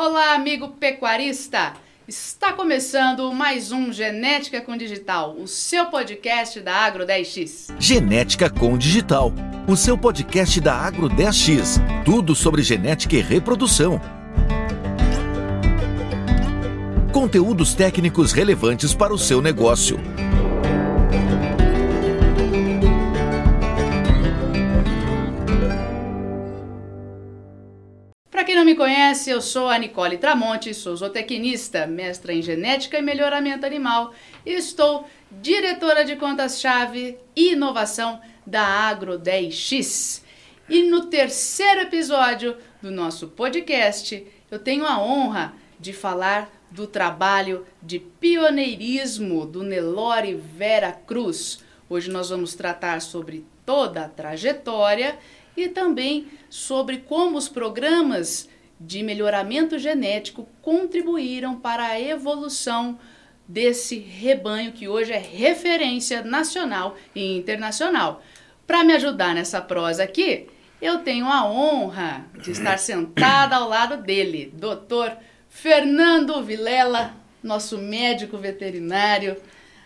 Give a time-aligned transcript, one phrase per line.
[0.00, 1.72] Olá, amigo pecuarista!
[2.06, 7.74] Está começando mais um Genética com Digital, o seu podcast da Agro 10X.
[7.80, 9.32] Genética com Digital,
[9.66, 11.80] o seu podcast da Agro 10X.
[12.04, 14.00] Tudo sobre genética e reprodução.
[17.12, 19.98] Conteúdos técnicos relevantes para o seu negócio.
[28.78, 34.14] Conhece, eu sou a Nicole Tramonte, sou zootecnista, mestra em genética e melhoramento animal
[34.46, 40.22] e estou diretora de contas-chave e inovação da Agro 10X.
[40.68, 47.66] E no terceiro episódio do nosso podcast, eu tenho a honra de falar do trabalho
[47.82, 51.64] de pioneirismo do Nelore Vera Cruz.
[51.90, 55.18] Hoje nós vamos tratar sobre toda a trajetória
[55.56, 58.48] e também sobre como os programas
[58.80, 62.98] de melhoramento genético contribuíram para a evolução
[63.46, 68.22] desse rebanho que hoje é referência nacional e internacional.
[68.66, 70.46] Para me ajudar nessa prosa aqui,
[70.80, 75.16] eu tenho a honra de estar sentada ao lado dele, Dr.
[75.48, 79.36] Fernando Vilela, nosso médico veterinário,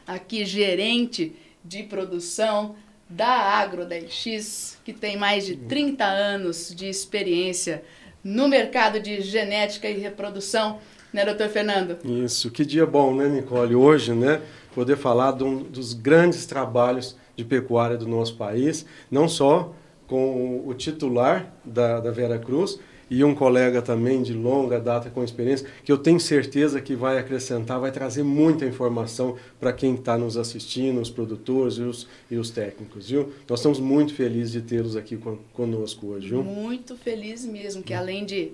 [0.06, 2.74] aqui gerente de produção
[3.08, 7.84] da Agro 10X, que tem mais de 30 anos de experiência
[8.22, 10.78] no mercado de genética e reprodução,
[11.12, 11.98] né, doutor Fernando?
[12.04, 13.74] Isso, que dia bom, né, Nicole?
[13.74, 14.40] Hoje, né,
[14.74, 19.74] poder falar de um dos grandes trabalhos de pecuária do nosso país, não só
[20.06, 22.78] com o titular da, da Vera Cruz,
[23.12, 27.18] e um colega também de longa data com experiência, que eu tenho certeza que vai
[27.18, 32.36] acrescentar, vai trazer muita informação para quem está nos assistindo, os produtores e os, e
[32.38, 33.30] os técnicos, viu?
[33.46, 36.42] Nós estamos muito felizes de tê-los aqui con conosco hoje, viu?
[36.42, 38.52] Muito feliz mesmo, que além de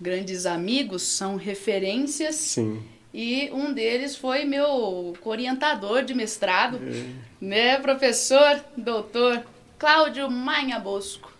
[0.00, 2.36] grandes amigos, são referências.
[2.36, 2.80] Sim.
[3.12, 7.04] E um deles foi meu orientador de mestrado, é.
[7.38, 9.44] né, professor, doutor
[9.78, 11.37] Cláudio Manha Bosco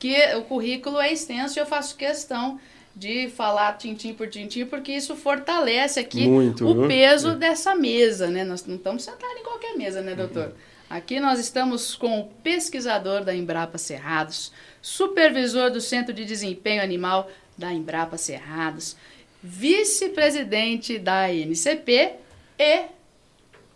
[0.00, 2.58] que o currículo é extenso e eu faço questão
[2.96, 7.36] de falar tintim por tintim, porque isso fortalece aqui Muito, o peso é.
[7.36, 8.42] dessa mesa, né?
[8.42, 10.46] Nós não estamos sentados em qualquer mesa, né, doutor?
[10.46, 10.52] Uhum.
[10.88, 14.52] Aqui nós estamos com o pesquisador da Embrapa Cerrados,
[14.82, 18.96] supervisor do Centro de Desempenho Animal da Embrapa Cerrados,
[19.42, 22.14] vice-presidente da NCP
[22.58, 22.84] e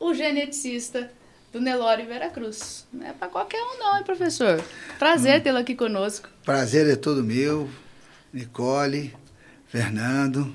[0.01, 1.11] o geneticista
[1.55, 2.85] do Nelore Veracruz.
[2.93, 4.61] Não é para qualquer um não, hein, professor?
[4.99, 5.43] Prazer hum.
[5.45, 6.29] tê-lo aqui conosco.
[6.45, 7.71] Prazer é todo meu,
[8.33, 9.15] Nicole,
[9.69, 10.53] Fernando.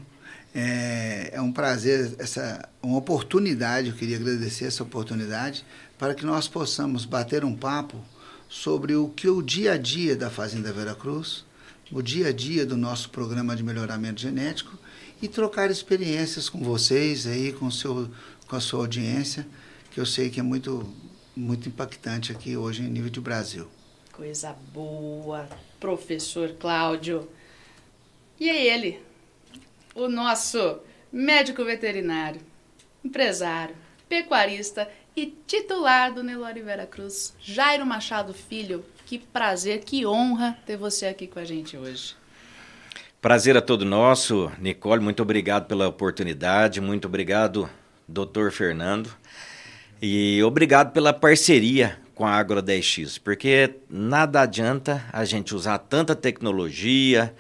[0.53, 5.63] É, é um prazer, essa, uma oportunidade, eu queria agradecer essa oportunidade,
[5.97, 8.03] para que nós possamos bater um papo
[8.49, 11.45] sobre o que o dia a dia da Fazenda Veracruz,
[11.93, 14.77] o dia a dia do nosso programa de melhoramento genético
[15.21, 18.09] e trocar experiências com vocês aí, com, seu,
[18.47, 19.47] com a sua audiência,
[19.91, 20.91] que eu sei que é muito,
[21.35, 23.67] muito impactante aqui hoje em nível de Brasil.
[24.11, 25.47] Coisa boa,
[25.79, 27.29] professor Cláudio.
[28.39, 29.01] E é ele,
[29.95, 30.79] o nosso
[31.11, 32.41] médico veterinário,
[33.03, 33.75] empresário,
[34.07, 38.85] pecuarista e titular do Nelore Vera Cruz, Jairo Machado Filho.
[39.05, 42.15] Que prazer, que honra ter você aqui com a gente hoje.
[43.21, 45.03] Prazer a todo nosso, Nicole.
[45.03, 46.79] Muito obrigado pela oportunidade.
[46.79, 47.69] Muito obrigado,
[48.07, 49.13] doutor Fernando.
[50.01, 56.15] E obrigado pela parceria com a Agro 10X, porque nada adianta a gente usar tanta
[56.15, 57.35] tecnologia,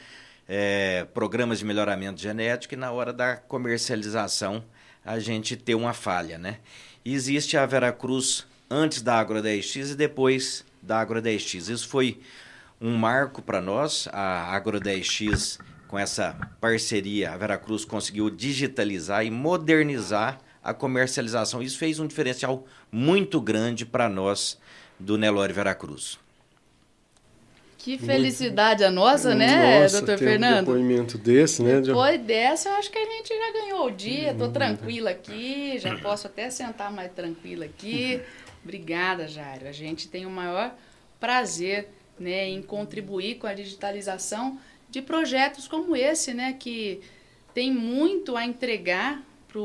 [0.45, 4.61] é, programas de melhoramento genético e na hora da comercialização
[5.05, 6.57] a gente ter uma falha, né?
[7.05, 11.69] existe a Veracruz antes da Agro 10X e depois da Agro 10X.
[11.71, 12.19] Isso foi
[12.81, 19.31] um marco para nós, a Agro 10X com essa parceria, a Veracruz conseguiu digitalizar e
[19.31, 21.61] modernizar a comercialização.
[21.61, 24.59] Isso fez um diferencial muito grande para nós
[24.99, 26.19] do Nelore Veracruz.
[27.77, 30.69] Que felicidade a nossa, né, nossa, doutor ter Fernando?
[30.69, 31.79] Um depoimento desse, né?
[31.79, 34.31] Depois dessa, eu acho que a gente já ganhou o dia.
[34.31, 38.21] Estou tranquila aqui, já posso até sentar mais tranquila aqui.
[38.63, 39.65] Obrigada, Jairo.
[39.65, 40.75] A gente tem o maior
[41.19, 41.87] prazer
[42.19, 44.59] né, em contribuir com a digitalização
[44.89, 46.99] de projetos como esse, né, que
[47.53, 49.61] tem muito a entregar para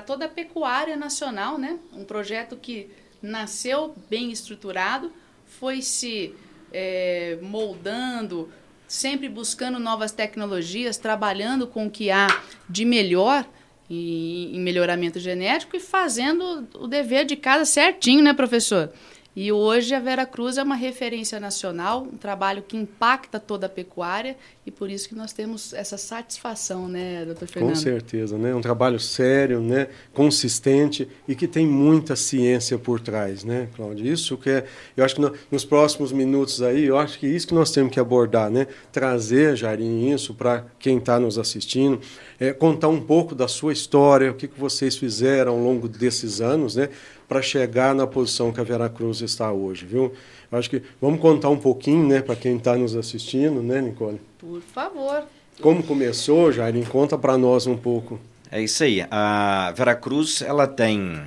[0.00, 1.78] toda a pecuária nacional, né?
[1.92, 2.90] Um projeto que
[3.20, 5.12] nasceu bem estruturado,
[5.46, 6.34] foi se
[6.72, 8.48] é, moldando,
[8.86, 12.26] sempre buscando novas tecnologias, trabalhando com o que há
[12.68, 13.44] de melhor
[13.88, 18.92] em, em melhoramento genético e fazendo o dever de casa certinho, né, professor?
[19.34, 23.68] E hoje a Vera Cruz é uma referência nacional, um trabalho que impacta toda a
[23.68, 24.36] pecuária
[24.66, 27.70] e por isso que nós temos essa satisfação, né, doutor Fernando?
[27.70, 28.52] Com certeza, né?
[28.52, 29.88] Um trabalho sério, né?
[30.12, 34.04] consistente e que tem muita ciência por trás, né, Cláudio?
[34.04, 34.64] Isso que é,
[34.96, 37.70] eu acho que no, nos próximos minutos aí, eu acho que é isso que nós
[37.70, 38.66] temos que abordar, né?
[38.90, 42.00] Trazer, Jairinho, isso para quem está nos assistindo,
[42.40, 46.40] é, contar um pouco da sua história, o que, que vocês fizeram ao longo desses
[46.40, 46.88] anos, né?
[47.30, 50.12] para chegar na posição que a Veracruz está hoje, viu?
[50.50, 54.20] Acho que vamos contar um pouquinho, né, para quem está nos assistindo, né, Nicole?
[54.36, 55.22] Por favor.
[55.60, 56.84] Como começou, Jair?
[56.88, 58.18] Conta para nós um pouco.
[58.50, 59.06] É isso aí.
[59.12, 61.22] A Veracruz, ela tem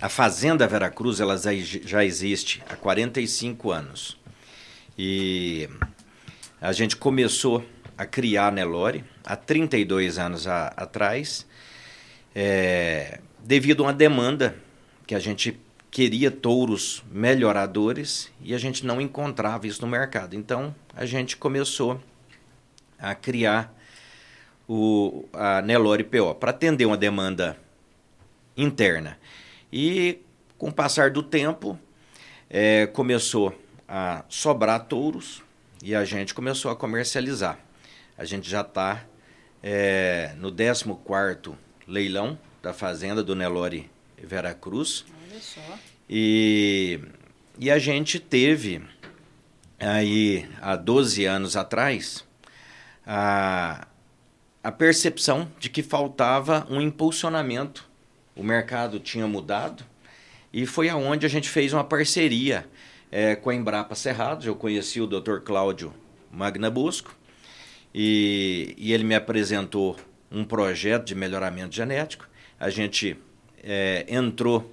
[0.00, 4.16] a fazenda Veracruz, ela já existe há 45 anos.
[4.96, 5.68] E
[6.60, 7.64] a gente começou
[7.96, 11.46] a criar a Nelore há 32 anos a, atrás,
[12.34, 14.56] é, devido a uma demanda
[15.06, 15.60] que a gente
[15.90, 20.34] queria touros melhoradores e a gente não encontrava isso no mercado.
[20.34, 22.00] Então a gente começou
[22.98, 23.74] a criar
[24.66, 27.58] o, a Nelore PO para atender uma demanda
[28.56, 29.18] interna.
[29.70, 30.20] E
[30.56, 31.78] com o passar do tempo,
[32.48, 33.54] é, começou
[33.86, 35.42] a sobrar touros
[35.82, 37.58] e a gente começou a comercializar.
[38.16, 39.04] A gente já está
[39.62, 41.56] é, no 14
[41.86, 45.04] leilão da fazenda do Nelore Veracruz.
[45.30, 45.78] Olha só.
[46.08, 47.00] E,
[47.58, 48.82] e a gente teve
[49.78, 52.24] aí há 12 anos atrás
[53.06, 53.86] a,
[54.62, 57.86] a percepção de que faltava um impulsionamento.
[58.34, 59.84] O mercado tinha mudado
[60.52, 62.66] e foi aonde a gente fez uma parceria
[63.10, 64.46] é, com a Embrapa Cerrados.
[64.46, 65.40] Eu conheci o Dr.
[65.40, 65.92] Cláudio
[66.30, 67.17] Magna Busco
[68.00, 69.96] e, e ele me apresentou
[70.30, 72.28] um projeto de melhoramento genético.
[72.56, 73.18] A gente
[73.60, 74.72] é, entrou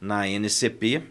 [0.00, 1.02] na NCP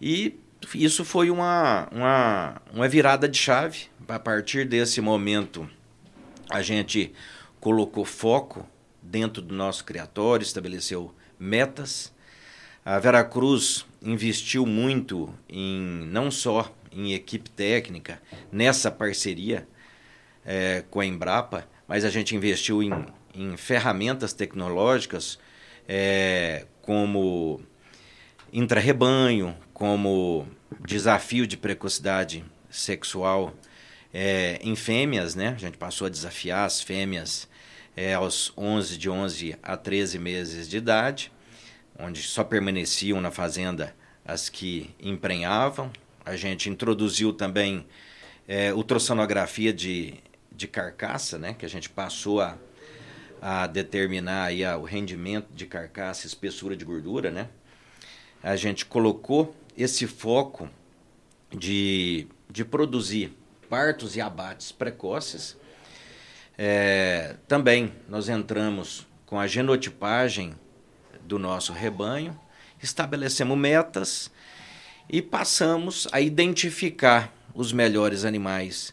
[0.00, 0.38] e
[0.74, 3.88] isso foi uma, uma, uma virada de chave.
[4.08, 5.68] A partir desse momento,
[6.48, 7.12] a gente
[7.60, 8.66] colocou foco
[9.02, 12.10] dentro do nosso criatório, estabeleceu metas.
[12.82, 18.18] A Veracruz investiu muito em não só em equipe técnica,
[18.50, 19.68] nessa parceria
[20.44, 22.92] é, com a Embrapa, mas a gente investiu em,
[23.34, 25.38] em ferramentas tecnológicas
[25.88, 27.60] é, como
[28.52, 30.46] intra-rebanho, como
[30.86, 33.54] desafio de precocidade sexual
[34.12, 35.48] é, em fêmeas, né?
[35.48, 37.48] A gente passou a desafiar as fêmeas
[37.96, 41.32] é, aos 11, de 11 a 13 meses de idade,
[41.98, 43.94] onde só permaneciam na fazenda
[44.24, 45.90] as que emprenhavam.
[46.24, 47.86] A gente introduziu também
[48.46, 50.14] é, ultrassonografia de,
[50.60, 51.54] de carcaça, né?
[51.54, 52.56] Que a gente passou a
[53.40, 57.48] a determinar aí o rendimento de carcaça, espessura de gordura, né?
[58.42, 60.68] A gente colocou esse foco
[61.50, 63.34] de, de produzir
[63.68, 65.56] partos e abates precoces.
[66.58, 70.54] É, também nós entramos com a genotipagem
[71.22, 72.38] do nosso rebanho,
[72.82, 74.30] estabelecemos metas
[75.08, 78.92] e passamos a identificar os melhores animais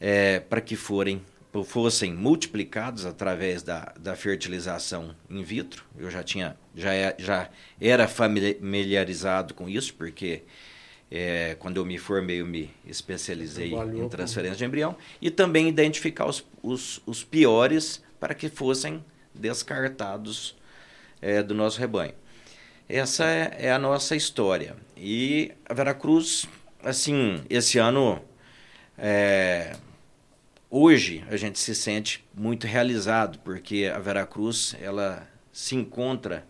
[0.00, 1.22] é, para que forem
[1.64, 5.84] fossem multiplicados através da, da fertilização in vitro.
[5.98, 7.50] Eu já tinha já, é, já
[7.80, 10.44] era familiarizado com isso, porque
[11.10, 16.26] é, quando eu me formei, eu me especializei em transferência de embrião, e também identificar
[16.26, 19.04] os, os, os piores para que fossem
[19.34, 20.56] descartados
[21.20, 22.14] é, do nosso rebanho.
[22.88, 24.76] Essa é, é, a nossa história.
[24.96, 26.46] E a Veracruz,
[26.82, 28.20] assim, esse ano
[28.96, 29.74] é,
[30.70, 36.46] Hoje a gente se sente muito realizado porque a Veracruz ela se encontra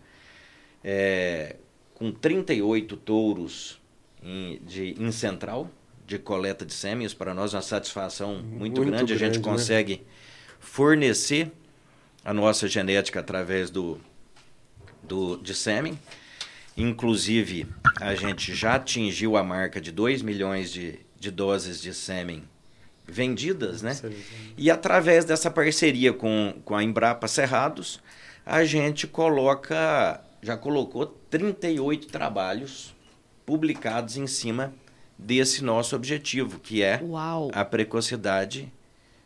[0.83, 1.55] é,
[1.95, 3.81] com 38 touros
[4.21, 5.71] em, de, em central
[6.05, 7.15] de coleta de sêmenes.
[7.15, 8.91] Para nós é uma satisfação muito, muito grande.
[8.91, 9.13] grande.
[9.13, 9.43] A gente né?
[9.43, 10.03] consegue
[10.59, 11.51] fornecer
[12.23, 13.99] a nossa genética através do,
[15.01, 15.97] do, de sêmen.
[16.77, 17.65] Inclusive,
[17.99, 22.43] a gente já atingiu a marca de 2 milhões de, de doses de sêmen
[23.07, 23.97] vendidas, né?
[24.57, 27.99] E através dessa parceria com, com a Embrapa Cerrados,
[28.45, 32.95] a gente coloca, já colocou 38 trabalhos
[33.45, 34.73] publicados em cima
[35.17, 37.51] desse nosso objetivo, que é Uau.
[37.53, 38.71] a precocidade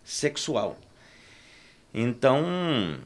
[0.03, 0.77] sexual.
[1.93, 2.99] Então,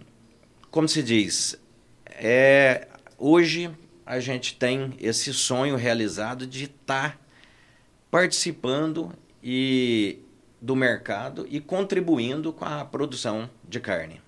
[0.71, 1.59] como se diz,
[2.07, 3.69] é, hoje
[4.05, 7.17] a gente tem esse sonho realizado de estar tá
[8.09, 10.19] participando e
[10.61, 14.21] do mercado e contribuindo com a produção de carne.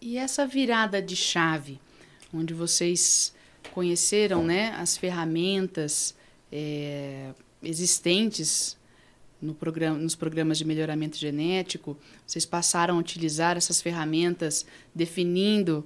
[0.00, 1.80] E essa virada de chave,
[2.32, 3.34] onde vocês
[3.72, 6.14] conheceram né, as ferramentas
[6.50, 7.30] é,
[7.62, 8.76] existentes
[9.40, 11.96] no programa, nos programas de melhoramento genético,
[12.26, 15.84] vocês passaram a utilizar essas ferramentas definindo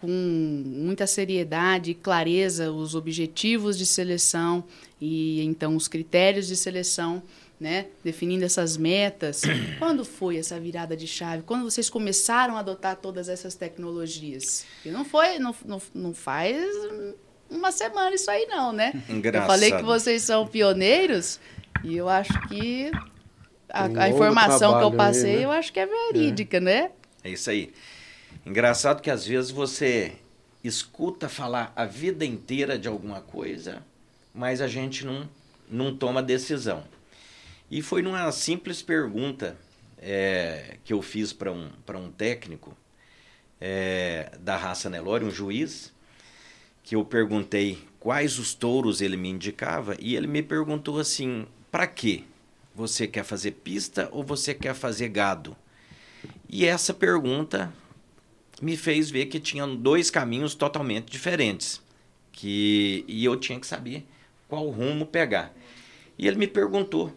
[0.00, 4.64] com muita seriedade e clareza os objetivos de seleção
[5.00, 7.22] e então os critérios de seleção,
[7.58, 9.42] né, definindo essas metas.
[9.78, 11.42] Quando foi essa virada de chave?
[11.42, 14.66] Quando vocês começaram a adotar todas essas tecnologias?
[14.84, 16.66] E não foi, não, não, não faz
[17.48, 18.92] uma semana isso aí não, né?
[19.08, 19.44] Engraçado.
[19.44, 21.40] Eu falei que vocês são pioneiros
[21.84, 22.90] e eu acho que
[23.68, 25.44] a, a informação que eu passei, aí, né?
[25.44, 26.60] eu acho que é verídica, é.
[26.60, 26.90] né?
[27.22, 27.72] É isso aí.
[28.44, 30.12] Engraçado que às vezes você
[30.62, 33.82] escuta falar a vida inteira de alguma coisa,
[34.34, 35.28] mas a gente não,
[35.68, 36.84] não toma decisão.
[37.70, 39.56] E foi numa simples pergunta
[39.98, 42.76] é, que eu fiz para um, um técnico
[43.60, 45.92] é, da raça Nelore, um juiz,
[46.84, 51.86] que eu perguntei quais os touros ele me indicava, e ele me perguntou assim: para
[51.86, 52.22] quê?
[52.74, 55.56] Você quer fazer pista ou você quer fazer gado?
[56.48, 57.72] E essa pergunta
[58.60, 61.82] me fez ver que tinham dois caminhos totalmente diferentes.
[62.30, 64.06] Que, e eu tinha que saber
[64.46, 65.54] qual rumo pegar.
[66.18, 67.16] E ele me perguntou,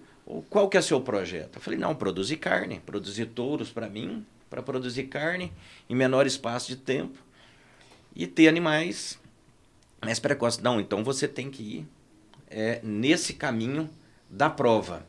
[0.50, 1.55] qual que é seu projeto?
[1.55, 5.51] Eu falei, não, produzir carne, produzir touros para mim, para produzir carne
[5.89, 7.17] em menor espaço de tempo
[8.15, 9.19] e ter animais
[10.01, 10.62] mais precoces.
[10.62, 11.88] Não, então você tem que ir
[12.50, 13.89] é, nesse caminho
[14.29, 15.05] da prova.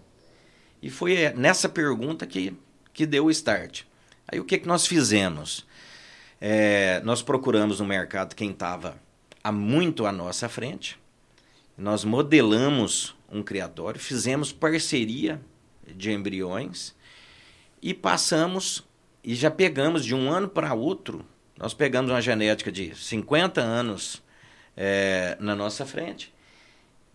[0.83, 2.57] E foi é, nessa pergunta que,
[2.93, 3.83] que deu o start.
[4.27, 5.67] Aí o que, que nós fizemos?
[6.41, 8.97] É, nós procuramos no mercado quem estava
[9.43, 11.00] há muito à nossa frente.
[11.81, 15.41] Nós modelamos um criatório, fizemos parceria
[15.87, 16.95] de embriões
[17.81, 18.87] e passamos
[19.25, 21.25] e já pegamos de um ano para outro.
[21.57, 24.23] Nós pegamos uma genética de 50 anos
[24.77, 26.35] é, na nossa frente.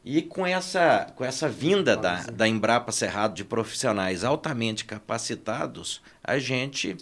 [0.03, 6.39] E com essa, com essa vinda da, da Embrapa Cerrado de profissionais altamente capacitados, a
[6.39, 6.97] gente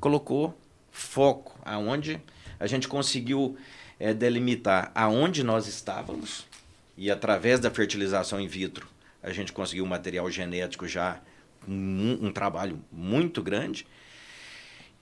[0.00, 0.58] colocou
[0.90, 2.18] foco, aonde
[2.58, 3.54] a gente conseguiu
[4.00, 6.53] é, delimitar aonde nós estávamos
[6.96, 8.88] e através da fertilização in vitro
[9.22, 11.20] a gente conseguiu um material genético já
[11.66, 13.86] um, um trabalho muito grande.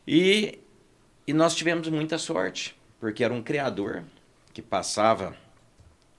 [0.06, 0.60] E,
[1.26, 4.04] e nós tivemos muita sorte porque era um criador
[4.52, 5.36] que passava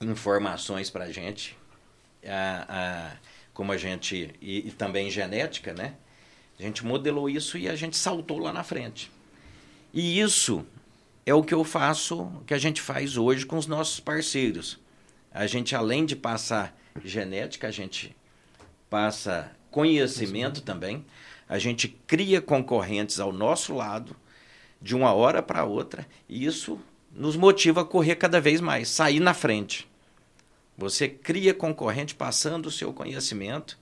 [0.02, 1.58] informações para a gente
[3.54, 5.96] como a gente e, e também genética né?
[6.58, 9.12] A gente modelou isso e a gente saltou lá na frente.
[9.94, 10.66] E isso
[11.26, 14.80] é o que eu faço, que a gente faz hoje com os nossos parceiros.
[15.34, 18.16] A gente, além de passar genética, a gente
[18.90, 21.04] passa conhecimento também.
[21.50, 24.16] A gente cria concorrentes ao nosso lado,
[24.82, 26.80] de uma hora para outra, e isso
[27.16, 29.88] nos motiva a correr cada vez mais, sair na frente.
[30.78, 33.78] Você cria concorrente passando o seu conhecimento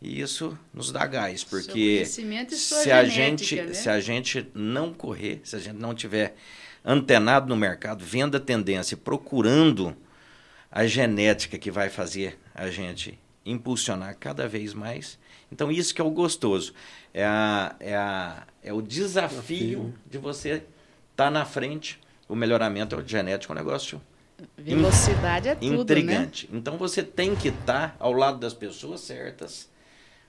[0.00, 3.72] e isso nos dá gás, porque se a gente né?
[3.74, 6.36] se a gente não correr, se a gente não tiver
[6.84, 9.96] antenado no mercado, vendo a tendência, procurando
[10.70, 15.18] a genética que vai fazer a gente impulsionar cada vez mais.
[15.50, 16.74] Então isso que é o gostoso,
[17.14, 20.64] é, a, é, a, é o desafio de você estar
[21.16, 21.98] tá na frente.
[22.28, 24.00] O melhoramento é o genético, é um negócio
[24.56, 25.82] Velocidade é tudo, né?
[25.82, 26.48] intrigante.
[26.50, 26.58] Né?
[26.58, 29.68] Então você tem que estar tá ao lado das pessoas certas,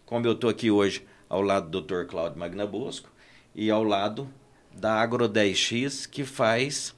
[0.05, 2.05] como eu estou aqui hoje ao lado do Dr.
[2.05, 3.09] Cláudio Magna Bosco
[3.53, 4.27] e ao lado
[4.73, 6.95] da Agro 10X, que faz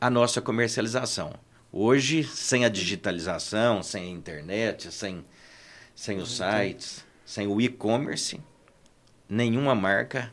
[0.00, 1.34] a nossa comercialização.
[1.72, 5.24] Hoje, sem a digitalização, sem a internet, sem,
[5.94, 8.40] sem os sites, sem o e-commerce,
[9.28, 10.32] nenhuma marca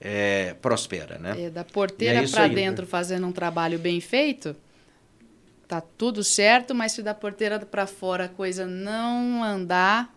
[0.00, 1.44] é, prospera, né?
[1.44, 4.54] É, da porteira é para dentro fazendo um trabalho bem feito,
[5.66, 10.14] tá tudo certo, mas se da porteira para fora a coisa não andar,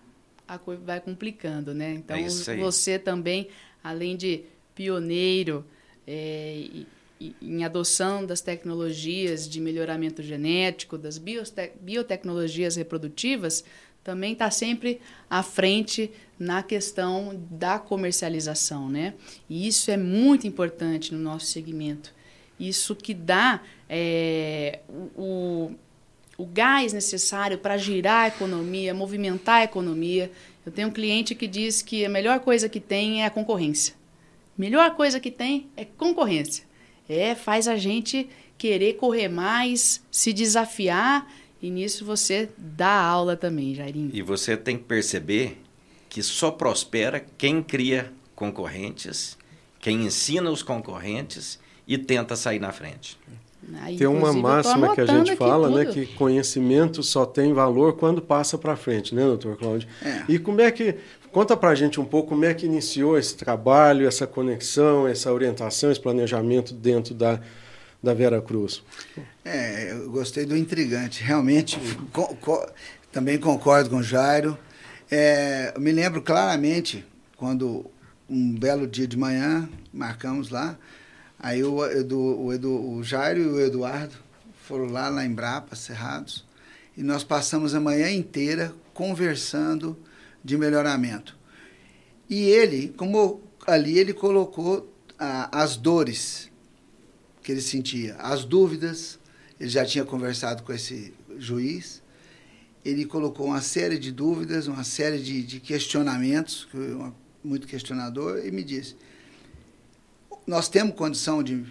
[0.48, 1.94] a coisa vai complicando, né?
[1.94, 3.48] Então, é você também,
[3.82, 4.44] além de
[4.76, 5.66] pioneiro
[6.06, 6.66] é,
[7.42, 13.64] em adoção das tecnologias de melhoramento genético, das biotecnologias reprodutivas,
[14.04, 15.00] também está sempre
[15.30, 19.14] à frente na questão da comercialização, né?
[19.48, 22.14] E isso é muito importante no nosso segmento.
[22.60, 24.80] Isso que dá é,
[25.16, 25.72] o,
[26.38, 30.32] o gás necessário para girar a economia, movimentar a economia.
[30.66, 33.94] Eu tenho um cliente que diz que a melhor coisa que tem é a concorrência.
[34.58, 36.71] Melhor coisa que tem é concorrência.
[37.08, 41.28] É, faz a gente querer correr mais, se desafiar,
[41.62, 44.12] e nisso você dá aula também, Jairinho.
[44.14, 45.62] E você tem que perceber
[46.10, 49.38] que só prospera quem cria concorrentes,
[49.80, 53.18] quem ensina os concorrentes e tenta sair na frente.
[53.76, 55.94] Ah, Tem uma máxima que a gente fala, né, tudo.
[55.94, 59.88] que conhecimento só tem valor quando passa para frente, né, doutor Cláudio?
[60.04, 60.26] É.
[60.28, 60.96] E como é que
[61.32, 65.32] conta para a gente um pouco como é que iniciou esse trabalho, essa conexão, essa
[65.32, 67.40] orientação, esse planejamento dentro da
[68.04, 68.82] da Vera Cruz?
[69.46, 71.24] É, eu gostei do intrigante.
[71.24, 71.80] Realmente,
[72.12, 72.68] co- co-
[73.12, 74.58] também concordo com o Jairo.
[75.10, 77.06] É, eu me lembro claramente
[77.38, 77.86] quando,
[78.30, 80.78] um belo dia de manhã, marcamos lá,
[81.40, 84.16] aí o, Edu, o, Edu, o Jairo e o Eduardo
[84.64, 86.46] foram lá na Embrapa, Cerrados,
[86.98, 89.98] e nós passamos a manhã inteira conversando
[90.44, 91.38] de melhoramento.
[92.30, 96.50] E ele, como ali ele colocou as dores
[97.44, 99.20] que ele sentia, as dúvidas,
[99.60, 102.02] ele já tinha conversado com esse juiz,
[102.84, 106.68] ele colocou uma série de dúvidas, uma série de, de questionamentos,
[107.44, 108.96] muito questionador, e me disse,
[110.48, 111.66] nós temos condição de,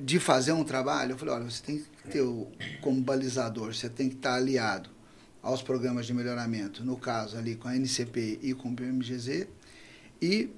[0.00, 1.12] de fazer um trabalho?
[1.12, 2.48] Eu falei, olha, você tem que ter o,
[2.80, 4.95] como balizador, você tem que estar aliado
[5.46, 9.46] aos programas de melhoramento, no caso ali com a NCP e com o PMGZ,
[10.20, 10.50] e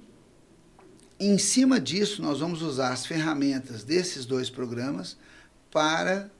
[1.19, 5.15] em cima disso, nós vamos usar as ferramentas desses dois programas
[5.69, 6.31] para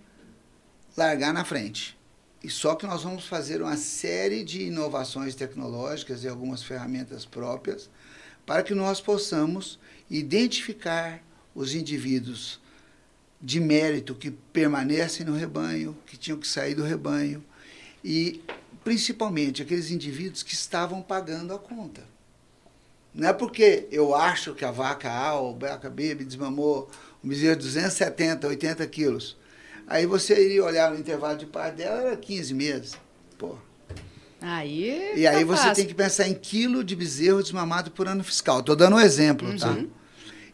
[0.97, 1.95] largar na frente.
[2.43, 7.87] E só que nós vamos fazer uma série de inovações tecnológicas e algumas ferramentas próprias
[8.47, 9.77] para que nós possamos
[10.09, 11.21] identificar
[11.53, 12.59] os indivíduos
[13.39, 17.43] de mérito que permanecem no rebanho, que tinham que sair do rebanho,
[18.03, 18.41] e
[18.83, 22.03] principalmente aqueles indivíduos que estavam pagando a conta.
[23.13, 26.89] Não é porque eu acho que a vaca A ou a vaca B me desmamou
[27.23, 29.37] um bezerro de 270, 80 quilos.
[29.87, 32.97] Aí você iria olhar no intervalo de parto dela, era 15 meses.
[33.37, 33.55] Pô.
[34.39, 35.13] Aí.
[35.15, 35.75] E aí tá você fácil.
[35.75, 38.59] tem que pensar em quilo de bezerro desmamado por ano fiscal.
[38.59, 39.71] Estou dando um exemplo, tá?
[39.71, 39.89] Uhum.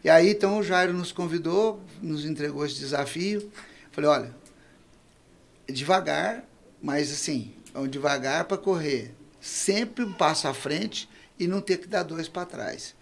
[0.02, 3.50] E aí, então, o Jairo nos convidou, nos entregou esse desafio.
[3.90, 4.34] Falei, olha,
[5.68, 6.44] devagar,
[6.82, 11.78] mas assim, é um devagar para correr sempre um passo à frente e não ter
[11.78, 12.94] que dar dois para trás.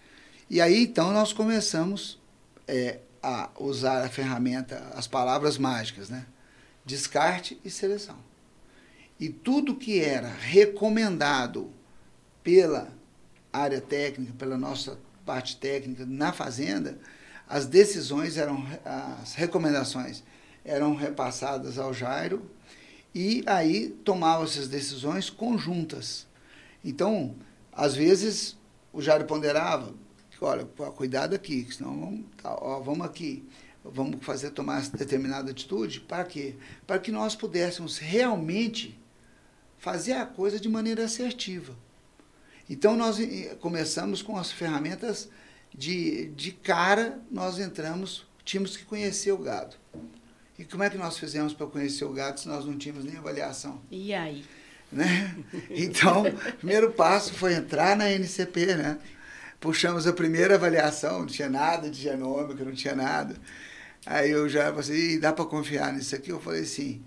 [0.49, 2.21] E aí, então, nós começamos
[2.67, 6.25] é, a usar a ferramenta, as palavras mágicas, né?
[6.85, 8.17] Descarte e seleção.
[9.19, 11.71] E tudo que era recomendado
[12.43, 12.89] pela
[13.51, 16.99] área técnica, pela nossa parte técnica na fazenda,
[17.47, 18.63] as decisões eram,
[19.19, 20.23] as recomendações
[20.63, 22.47] eram repassadas ao Jairo
[23.15, 26.27] e aí tomavam essas decisões conjuntas.
[26.83, 27.33] Então,
[27.71, 28.57] às vezes,
[28.91, 29.93] o Jairo ponderava,
[30.41, 33.47] olha, cuidado aqui, senão vamos, tá, ó, vamos aqui,
[33.85, 36.55] vamos fazer tomar determinada atitude, para quê?
[36.85, 38.99] Para que nós pudéssemos realmente
[39.77, 41.73] fazer a coisa de maneira assertiva.
[42.69, 45.29] Então, nós eh, começamos com as ferramentas
[45.73, 49.77] de, de cara, nós entramos, tínhamos que conhecer o gado.
[50.57, 53.17] E como é que nós fizemos para conhecer o gado se nós não tínhamos nem
[53.17, 53.81] avaliação?
[53.91, 54.45] E aí?
[54.91, 55.35] Né?
[55.69, 58.97] Então, o primeiro passo foi entrar na NCP, né?
[59.59, 63.35] Puxamos a primeira avaliação, não tinha nada de genômica, não tinha nada.
[64.05, 66.29] Aí eu já falei, assim, "Ih, dá para confiar nisso aqui?
[66.29, 67.03] Eu falei assim,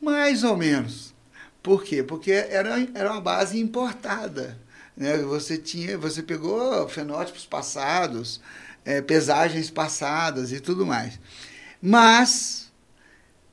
[0.00, 1.14] mais ou menos.
[1.62, 2.02] Por quê?
[2.02, 4.58] Porque era, era uma base importada.
[4.96, 5.18] Né?
[5.18, 8.40] Você tinha, você pegou fenótipos passados,
[8.84, 11.20] eh, pesagens passadas e tudo mais.
[11.84, 12.70] Mas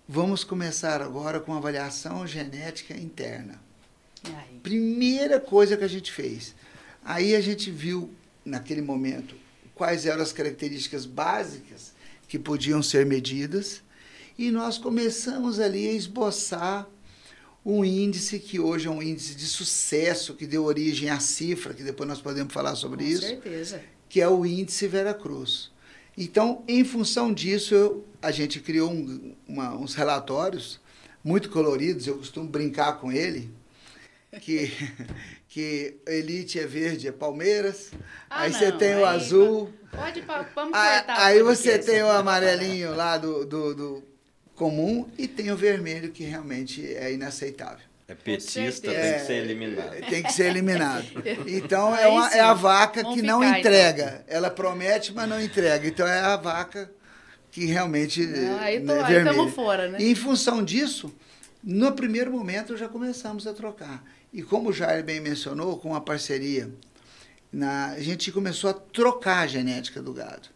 [0.08, 3.60] vamos começar agora com a avaliação genética interna.
[4.62, 6.54] Primeira coisa que a gente fez.
[7.04, 8.14] Aí a gente viu,
[8.46, 9.34] naquele momento,
[9.74, 11.94] quais eram as características básicas
[12.28, 13.82] que podiam ser medidas
[14.38, 16.88] e nós começamos ali a esboçar
[17.66, 21.82] um índice que hoje é um índice de sucesso que deu origem à cifra, que
[21.84, 23.82] depois nós podemos falar sobre Com isso certeza.
[24.08, 25.72] que é o índice Veracruz.
[26.20, 30.80] Então, em função disso, eu- a gente criou um- uma- uns relatórios
[31.24, 33.50] muito coloridos, eu costumo brincar com ele,
[34.42, 34.70] que,
[35.48, 37.92] que Elite é verde, é Palmeiras,
[38.30, 40.76] Ah, aí você não, tem o aí azul, Pode, pa- vamos o
[41.08, 44.04] aí você tem o amarelinho lá do, do, do
[44.56, 47.89] comum e tem o vermelho, que realmente é inaceitável.
[48.10, 49.92] É petista, tem que É, ser eliminado.
[50.10, 51.06] Tem que ser eliminado.
[51.48, 54.26] Então é, Aí uma- é a vaca Vamos que não ficar, entrega.
[54.28, 55.88] Ela promete, mas não entrega.
[55.88, 56.92] Então é a vaca
[57.52, 58.26] que realmente.
[58.26, 59.36] Não, aí é tô- aí vermelha.
[59.38, 59.98] tamo fora, né?
[60.02, 61.14] E em função disso,
[61.64, 64.04] no primeiro momento já começamos a trocar.
[64.34, 66.70] E como o Jair bem mencionou, com a parceria,
[67.52, 70.50] na, a gente começou a trocar a genética do gado.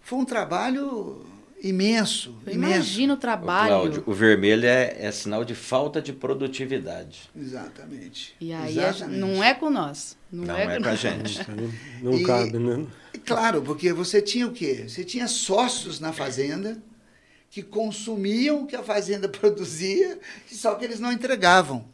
[0.00, 1.24] Foi um trabalho
[1.62, 2.36] imenso.
[2.46, 2.72] Eu imenso.
[2.74, 3.68] Imagina o trabalho.
[3.68, 7.28] Cláudio, o vermelho é, é sinal de falta de produtividade.
[7.36, 8.34] Exatamente.
[8.40, 9.18] E aí a- Exatamente.
[9.20, 10.16] não é com nós.
[10.30, 11.40] Não, Não é, é com com a gente.
[12.02, 12.86] Não E- cabe, né?
[13.24, 14.84] Claro, porque você tinha o quê?
[14.88, 16.80] Você tinha sócios na fazenda
[17.50, 20.18] que consumiam o que a fazenda produzia,
[20.50, 21.84] só que eles não entregavam.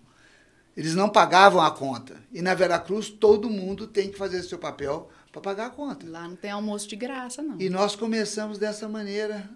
[0.76, 2.16] Eles não pagavam a conta.
[2.32, 6.06] E na Veracruz, todo mundo tem que fazer seu papel para pagar a conta.
[6.08, 7.60] Lá não tem almoço de graça, não.
[7.60, 9.50] E nós começamos dessa maneira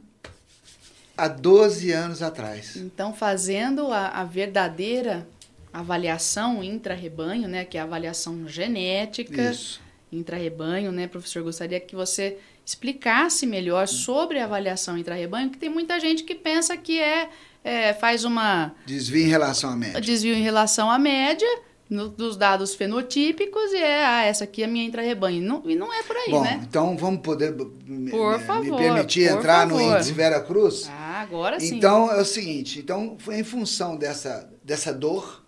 [1.16, 2.76] há 12 anos atrás.
[2.76, 5.26] Então, fazendo a, a verdadeira
[5.72, 9.80] avaliação intra-rebanho, né, que é a avaliação genética Isso.
[10.10, 11.44] intra-rebanho, né, professor?
[11.44, 16.76] Gostaria que você explicasse melhor sobre a avaliação intra-rebanho, que tem muita gente que pensa
[16.76, 17.30] que é,
[17.62, 20.00] é faz uma Desvio em relação à média.
[20.00, 21.48] desvio em relação à média
[21.88, 25.42] no- dos dados fenotípicos e é, ah, essa aqui é a minha intra-rebanho.
[25.42, 26.60] Não- E não é por aí, Bom, né?
[26.68, 29.94] então vamos poder me, Por favor, me permitir por entrar no favor.
[29.96, 30.86] índice Vera Cruz?
[30.90, 31.76] Ah, agora sim.
[31.76, 35.42] Então é o seguinte, então foi em função dessa, dessa dor,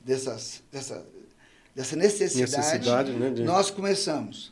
[0.00, 1.06] dessas, dessa,
[1.74, 4.48] dessa necessidade, Necessidade, né, de- nós começamos.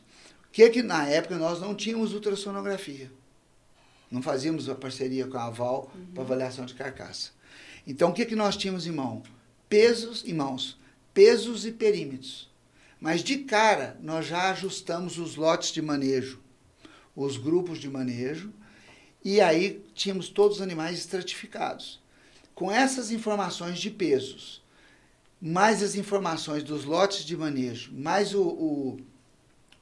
[0.48, 3.10] O que que na época nós não tínhamos ultrassonografia.
[4.10, 7.30] Não fazíamos a parceria com a Aval para avaliação de carcaça.
[7.86, 9.22] Então o que que nós tínhamos em mão?
[9.68, 10.76] Pesos em mãos,
[11.12, 12.50] pesos e perímetros.
[13.00, 16.40] Mas de cara nós já ajustamos os lotes de manejo,
[17.16, 18.52] os grupos de manejo,
[19.24, 22.00] e aí tínhamos todos os animais estratificados.
[22.54, 24.62] Com essas informações de pesos,
[25.40, 29.00] mais as informações dos lotes de manejo, mais o, o,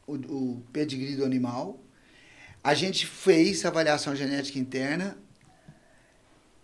[0.07, 1.81] o, o pedigree do animal,
[2.63, 5.19] a gente fez a avaliação genética interna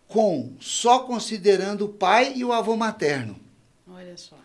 [0.06, 3.40] com só considerando o pai e o avô materno.
[3.88, 4.36] Olha só.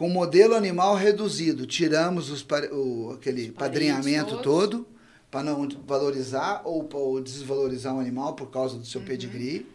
[0.00, 2.40] Com modelo animal reduzido, tiramos os,
[2.72, 4.42] o, aquele parentes padrinhamento todos.
[4.42, 4.88] todo
[5.30, 8.84] para não valorizar ou, ou desvalorizar o animal por causa do Uhum.
[8.86, 9.66] seu pedigree.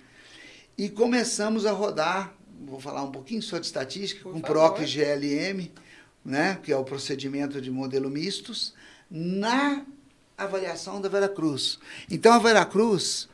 [0.75, 2.33] E começamos a rodar,
[2.65, 4.73] vou falar um pouquinho só de estatística, Por com favor.
[4.73, 5.71] PROC GLM,
[6.25, 8.73] né, que é o procedimento de modelo mistos,
[9.11, 9.85] na
[10.35, 11.77] avaliação da Veracruz.
[12.09, 13.29] Então a Veracruz,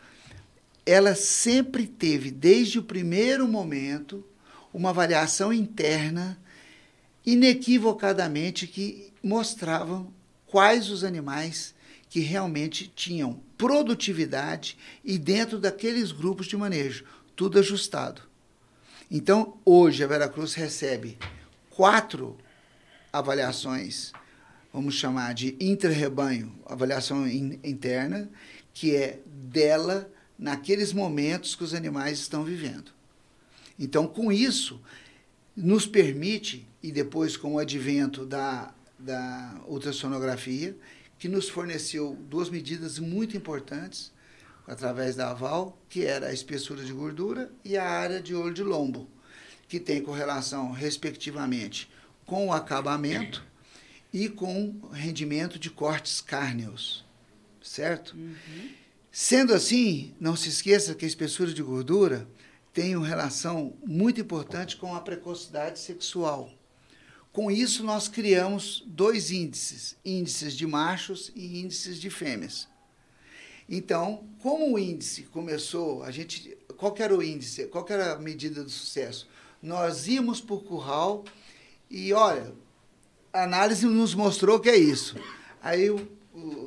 [0.86, 4.25] ela sempre teve, desde o primeiro momento,
[4.73, 6.38] uma avaliação interna
[7.25, 10.12] inequivocadamente que mostravam
[10.47, 11.73] quais os animais
[12.10, 17.05] que realmente tinham produtividade e dentro daqueles grupos de manejo,
[17.36, 18.21] tudo ajustado.
[19.10, 21.17] Então, hoje a Veracruz recebe
[21.69, 22.38] quatro
[23.13, 24.12] avaliações,
[24.73, 28.29] vamos chamar de intra-rebanho, avaliação in- interna,
[28.73, 32.91] que é dela naqueles momentos que os animais estão vivendo.
[33.77, 34.81] Então, com isso,
[35.55, 40.76] nos permite, e depois com o advento da, da ultrassonografia,
[41.17, 44.12] que nos forneceu duas medidas muito importantes
[44.67, 48.63] através da aval, que era a espessura de gordura e a área de olho de
[48.63, 49.08] lombo,
[49.67, 51.89] que tem correlação, respectivamente,
[52.26, 53.44] com o acabamento
[54.13, 57.06] e com o rendimento de cortes cárneos,
[57.62, 58.15] certo?
[59.12, 62.28] Sendo assim, não se esqueça que a espessura de gordura
[62.74, 66.50] tem uma relação muito importante com a precocidade sexual.
[67.32, 72.67] Com isso, nós criamos dois índices: índices de machos e índices de fêmeas.
[73.70, 77.67] Então, como o índice começou, a gente, qual era o índice?
[77.67, 79.30] Qual era a medida do sucesso?
[79.63, 81.24] Nós íamos para o curral
[81.89, 82.54] e, olha,
[83.32, 85.15] a análise nos mostrou que é isso.
[85.62, 86.06] Aí o,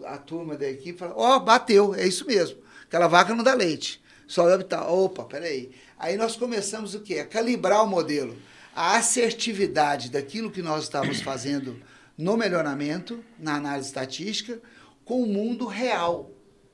[0.07, 2.59] a turma da equipe falou, ó, bateu, é isso mesmo.
[2.85, 4.03] Aquela vaca não dá leite.
[4.27, 4.89] Só deve estar.
[4.89, 5.73] Opa, peraí.
[5.99, 7.19] Aí nós começamos o quê?
[7.19, 8.35] A calibrar o modelo.
[8.75, 11.81] A assertividade daquilo que nós estávamos fazendo
[12.17, 14.61] no melhoramento, na análise estatística,
[15.05, 16.31] com o mundo real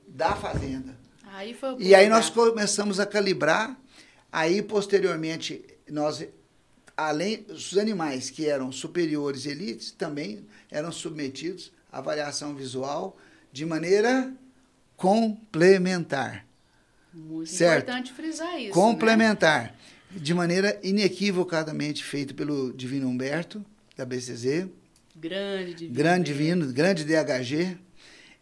[0.07, 0.95] da fazenda.
[1.33, 2.35] Aí foi o E aí nós né?
[2.35, 3.77] começamos a calibrar.
[4.31, 6.25] Aí, posteriormente, nós,
[6.95, 13.17] além os animais que eram superiores elites, também eram submetidos à avaliação visual
[13.51, 14.33] de maneira
[14.95, 16.45] complementar.
[17.13, 17.83] Muito Certo.
[17.83, 18.71] importante frisar isso.
[19.63, 19.73] né?
[20.15, 23.63] De maneira inequivocadamente feito pelo Divino Humberto,
[23.95, 24.67] da BCZ,
[25.15, 25.93] Grande divino.
[25.93, 27.77] grande divino, grande DHG.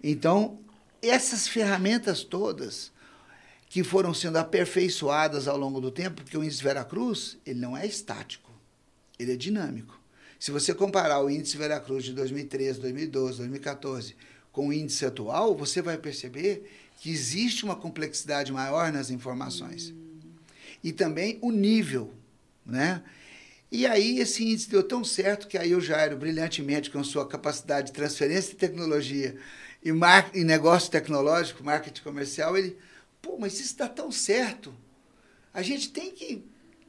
[0.02, 0.60] Então,
[1.02, 2.92] essas ferramentas todas
[3.70, 7.86] que foram sendo aperfeiçoadas ao longo do tempo, porque o índice Veracruz, ele não é
[7.86, 8.52] estático,
[9.18, 10.00] ele é dinâmico.
[10.40, 14.16] Se você comparar o índice Veracruz de 2013, 2012, 2014
[14.52, 19.94] com o índice atual, você vai perceber que existe uma complexidade maior nas informações.
[20.84, 22.14] E também o nível,
[22.66, 23.04] né?
[23.72, 27.88] E aí esse índice deu tão certo que aí o Jairo, brilhantemente com sua capacidade
[27.88, 29.38] de transferência de tecnologia
[29.84, 30.32] e, mar...
[30.34, 32.78] e negócio tecnológico, marketing comercial, ele,
[33.22, 34.74] pô, mas isso está tão certo.
[35.54, 36.44] A gente tem que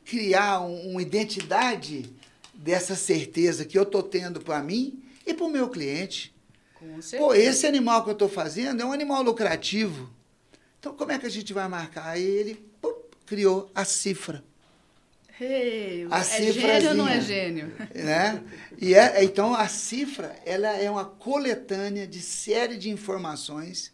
[0.05, 2.11] criar um- uma identidade
[2.55, 6.35] dessa certeza que eu estou tendo para mim e para o meu cliente.
[6.74, 7.18] Com certeza.
[7.18, 10.11] Pô, esse animal que eu estou fazendo é um animal lucrativo.
[10.79, 12.07] Então, como é que a gente vai marcar?
[12.09, 12.69] Aí ele
[13.31, 14.43] criou a cifra.
[15.40, 17.73] Hey, A é gênio ou não é gênio?
[17.95, 18.43] né?
[18.77, 23.93] E é, então a cifra ela é uma coletânea de série de informações.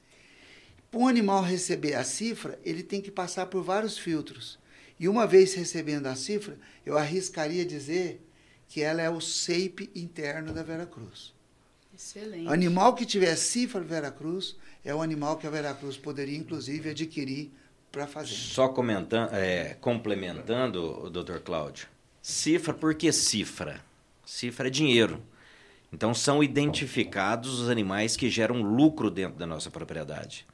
[0.90, 4.59] Para um animal receber a cifra, ele tem que passar por vários filtros.
[4.99, 8.27] E uma vez recebendo a cifra, eu arriscaria dizer
[8.66, 11.35] que ela é o SEIP interno da Veracruz.
[11.94, 12.49] Excelente.
[12.49, 17.53] O animal que tiver cifra Veracruz é o animal que a Veracruz poderia, inclusive, adquirir
[17.96, 18.26] para.
[18.26, 21.88] Só comentando, é, complementando, doutor Cláudio,
[22.20, 23.80] cifra, por que cifra?
[24.24, 25.22] Cifra é dinheiro.
[25.92, 30.46] Então são identificados os animais que geram lucro dentro da nossa propriedade.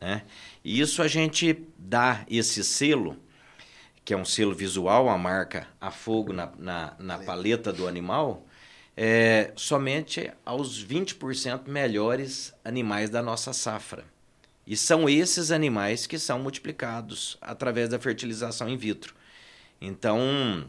[0.00, 0.22] Né?
[0.64, 3.16] E isso a gente dá esse selo,
[4.04, 8.46] que é um selo visual, a marca a fogo na, na, na paleta do animal,
[8.96, 14.04] é, somente aos 20% melhores animais da nossa safra.
[14.68, 19.14] E são esses animais que são multiplicados através da fertilização in vitro.
[19.80, 20.68] Então,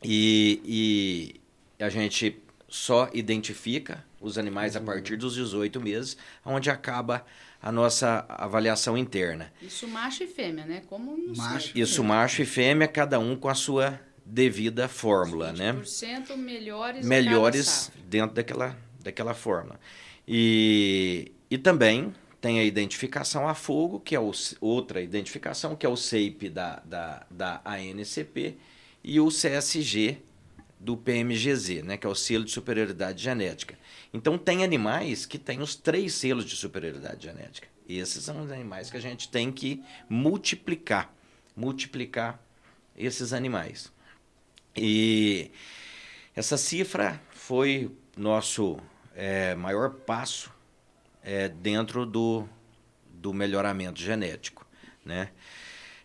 [0.00, 7.26] e, e a gente só identifica os animais a partir dos 18 meses, onde acaba
[7.60, 9.52] a nossa avaliação interna.
[9.60, 10.82] Isso macho e fêmea, né?
[10.88, 11.76] Como Macho.
[11.76, 15.72] Isso macho e fêmea, cada um com a sua devida fórmula, né?
[15.72, 18.00] 20% melhores a melhores safra.
[18.08, 19.80] dentro daquela, daquela fórmula.
[20.28, 25.88] E, e também tem a identificação a fogo, que é o, outra identificação, que é
[25.88, 28.56] o SEIP da, da, da ANCP
[29.02, 30.22] e o CSG
[30.78, 33.78] do PMGZ, né, que é o selo de superioridade genética.
[34.12, 37.68] Então tem animais que têm os três selos de superioridade genética.
[37.88, 41.14] Esses são os animais que a gente tem que multiplicar,
[41.56, 42.40] multiplicar
[42.96, 43.92] esses animais.
[44.76, 45.50] E
[46.34, 48.78] essa cifra foi nosso
[49.14, 50.55] é, maior passo
[51.26, 52.48] é, dentro do,
[53.12, 54.64] do melhoramento genético.
[55.04, 55.30] Né?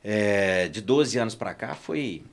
[0.03, 2.23] É, de 12 anos para cá foi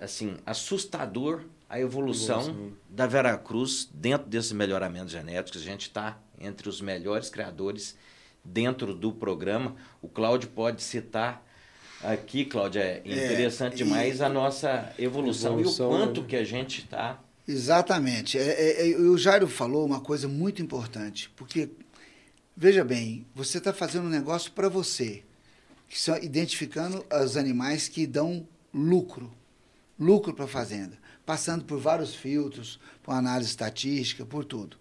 [0.00, 2.72] assim assustador a evolução, Evolução.
[2.88, 5.60] da Veracruz dentro desses melhoramentos genéticos.
[5.60, 7.96] A gente está entre os melhores criadores
[8.44, 9.74] dentro do programa.
[10.00, 11.44] O Cláudio pode citar
[12.04, 16.26] aqui, Cláudio, é interessante e- demais a nossa evolução, Evolução, e o quanto né?
[16.28, 18.38] que a gente está Exatamente.
[18.38, 21.70] É, é, é, o Jairo falou uma coisa muito importante, porque,
[22.56, 25.22] veja bem, você está fazendo um negócio para você,
[25.88, 29.32] que identificando os animais que dão lucro,
[29.98, 34.78] lucro para a fazenda, passando por vários filtros, por análise estatística, por tudo.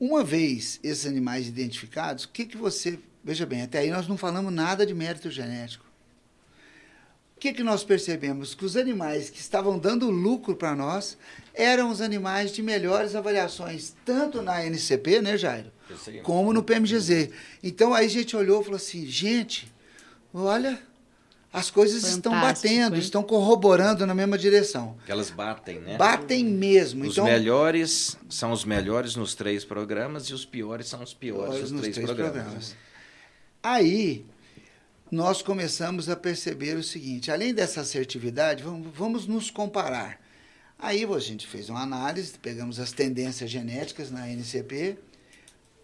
[0.00, 2.98] Uma vez esses animais identificados, o que, que você.
[3.22, 5.84] Veja bem, até aí nós não falamos nada de mérito genético.
[7.36, 8.54] O que, que nós percebemos?
[8.54, 11.16] Que os animais que estavam dando lucro para nós
[11.54, 15.70] eram os animais de melhores avaliações, tanto na NCP, né, Jairo?
[16.22, 17.30] Como no PMGZ.
[17.62, 19.72] Então aí a gente olhou e falou assim: gente,
[20.32, 20.78] olha,
[21.52, 23.02] as coisas estão Fantástico, batendo, hein?
[23.02, 24.96] estão corroborando na mesma direção.
[25.04, 25.98] que elas batem, né?
[25.98, 27.04] Batem mesmo.
[27.04, 31.54] Os então, melhores são os melhores nos três programas e os piores são os piores
[31.54, 32.74] Piores nos, três, programas.
[33.62, 34.24] Aí
[35.10, 40.18] nós começamos a perceber o seguinte: além dessa assertividade, vamos, vamos nos comparar.
[40.78, 44.96] Aí a gente fez uma análise, pegamos as tendências genéticas na NCP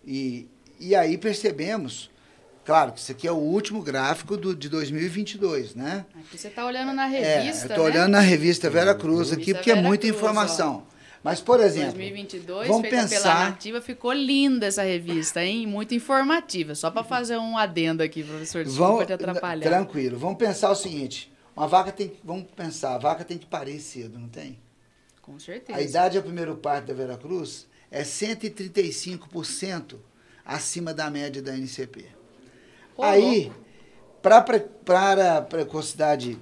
[0.08, 0.48] e,
[0.80, 2.10] e aí percebemos,
[2.64, 6.06] claro que isso aqui é o último gráfico do, de 2022, né?
[6.18, 7.90] Aqui você está olhando na É, revista, eu estou né?
[7.90, 10.86] olhando na revista Vera Cruz aqui, porque é Vera muita Cruz, informação.
[11.22, 15.66] Mas, por exemplo, 2022, vamos feita pela pensar- Nativa, ficou linda essa revista, hein?
[15.66, 16.74] Muito informativa.
[16.76, 19.68] Só para fazer um adendo aqui, professor, desculpa Vamos, te atrapalhar.
[19.68, 20.16] Tranquilo.
[20.16, 23.80] Vamos pensar o seguinte: uma vaca tem que, vamos pensar, a vaca tem que parir
[23.80, 24.58] cedo, não tem?
[25.20, 25.76] Com certeza.
[25.76, 29.96] A idade ao primeiro parto da Veracruz é 135%
[30.44, 32.06] acima da média da NCP.
[32.96, 33.52] Ô, Aí,
[34.22, 34.38] para
[35.36, 36.38] a precocidade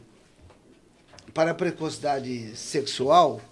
[1.35, 3.43] para a precocidade sexual,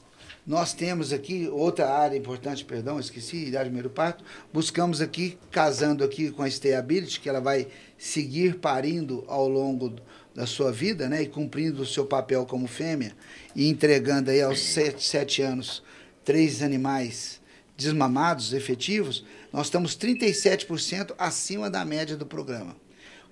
[0.46, 4.24] nós temos aqui outra área importante, perdão, esqueci, idade do primeiro parto.
[4.50, 9.96] Buscamos aqui, casando aqui com a stayability, que ela vai seguir parindo ao longo
[10.35, 13.14] da sua vida, né, e cumprindo o seu papel como fêmea
[13.54, 15.83] e entregando aí aos sete, sete anos
[16.24, 17.40] três animais
[17.76, 22.76] desmamados, efetivos, nós estamos 37% acima da média do programa.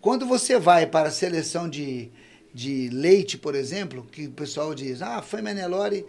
[0.00, 2.11] Quando você vai para a seleção de,
[2.52, 6.05] de leite, por exemplo, que o pessoal diz, ah, a fêmea Nelore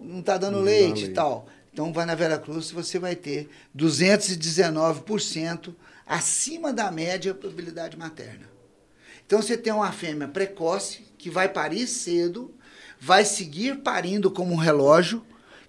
[0.00, 1.46] não está dando Não leite e tal.
[1.72, 5.74] Então vai na Veracruz você vai ter 219%
[6.06, 8.48] acima da média a probabilidade materna.
[9.26, 12.54] Então você tem uma fêmea precoce que vai parir cedo,
[13.00, 15.24] vai seguir parindo como um relógio,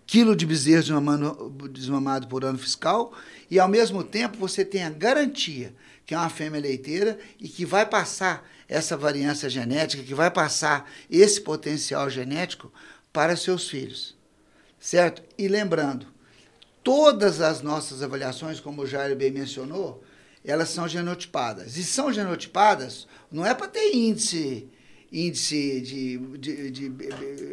[0.06, 3.14] quilo de bezerro desmamado por ano fiscal,
[3.50, 5.74] e ao mesmo tempo você tem a garantia
[6.06, 10.90] que é uma fêmea leiteira e que vai passar essa variância genética, que vai passar
[11.10, 12.72] esse potencial genético
[13.12, 14.16] para seus filhos.
[14.80, 15.24] Certo?
[15.38, 16.06] E lembrando,
[16.84, 20.04] todas as nossas avaliações, como o Jair bem mencionou,
[20.44, 21.76] elas são genotipadas.
[21.76, 24.70] E são genotipadas não é para ter índice
[25.12, 26.90] índice de, de, de,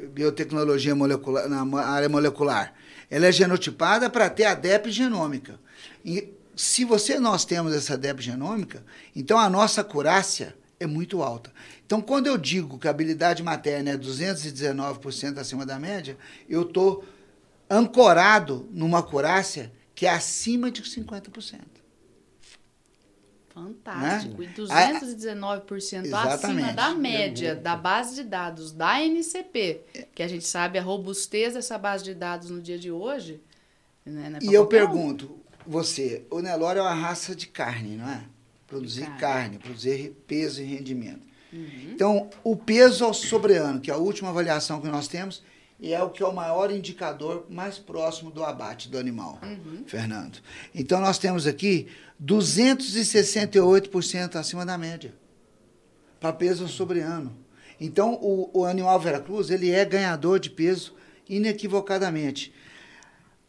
[0.08, 2.74] biotecnologia molecular, na área molecular.
[3.10, 5.60] Ela é genotipada para ter a DEP genômica.
[6.04, 8.84] E se você nós temos essa DEP genômica,
[9.14, 11.52] então a nossa acurácia é muito alta.
[11.86, 16.16] Então, quando eu digo que a habilidade materna é 219% acima da média,
[16.48, 17.04] eu estou
[17.70, 21.71] ancorado numa acurácia que é acima de 50%.
[23.52, 24.40] Fantástico.
[24.40, 24.52] Né?
[24.56, 29.80] E 219% a, acima da média da base de dados da NCP,
[30.14, 33.40] que a gente sabe a robustez dessa base de dados no dia de hoje.
[34.06, 34.38] Né?
[34.40, 35.70] É e eu pergunto, um.
[35.70, 38.24] você, o Nelore é uma raça de carne, não é?
[38.66, 41.30] Produzir carne, carne produzir peso e rendimento.
[41.52, 41.90] Uhum.
[41.92, 45.42] Então, o peso ao sobreano, que é a última avaliação que nós temos,
[45.82, 49.82] e é o que é o maior indicador mais próximo do abate do animal, uhum.
[49.84, 50.38] Fernando.
[50.72, 51.88] Então nós temos aqui
[52.24, 55.12] 268% acima da média
[56.20, 57.36] para peso sobre ano.
[57.80, 60.94] Então o, o animal Veracruz ele é ganhador de peso
[61.28, 62.54] inequivocadamente.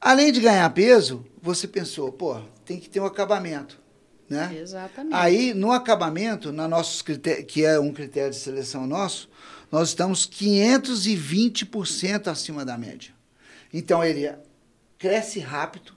[0.01, 3.79] Além de ganhar peso, você pensou, pô, tem que ter um acabamento.
[4.27, 4.57] Né?
[4.59, 5.13] Exatamente.
[5.13, 7.03] Aí, no acabamento, na nossos
[7.47, 9.29] que é um critério de seleção nosso,
[9.73, 13.11] nós estamos 520% acima da média.
[13.73, 14.31] Então ele
[14.99, 15.93] cresce rápido,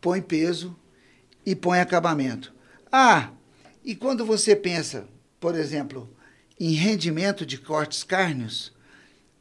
[0.00, 0.76] põe peso
[1.46, 2.52] e põe acabamento.
[2.90, 3.30] Ah,
[3.84, 5.06] e quando você pensa,
[5.38, 6.12] por exemplo,
[6.58, 8.72] em rendimento de cortes cárneos,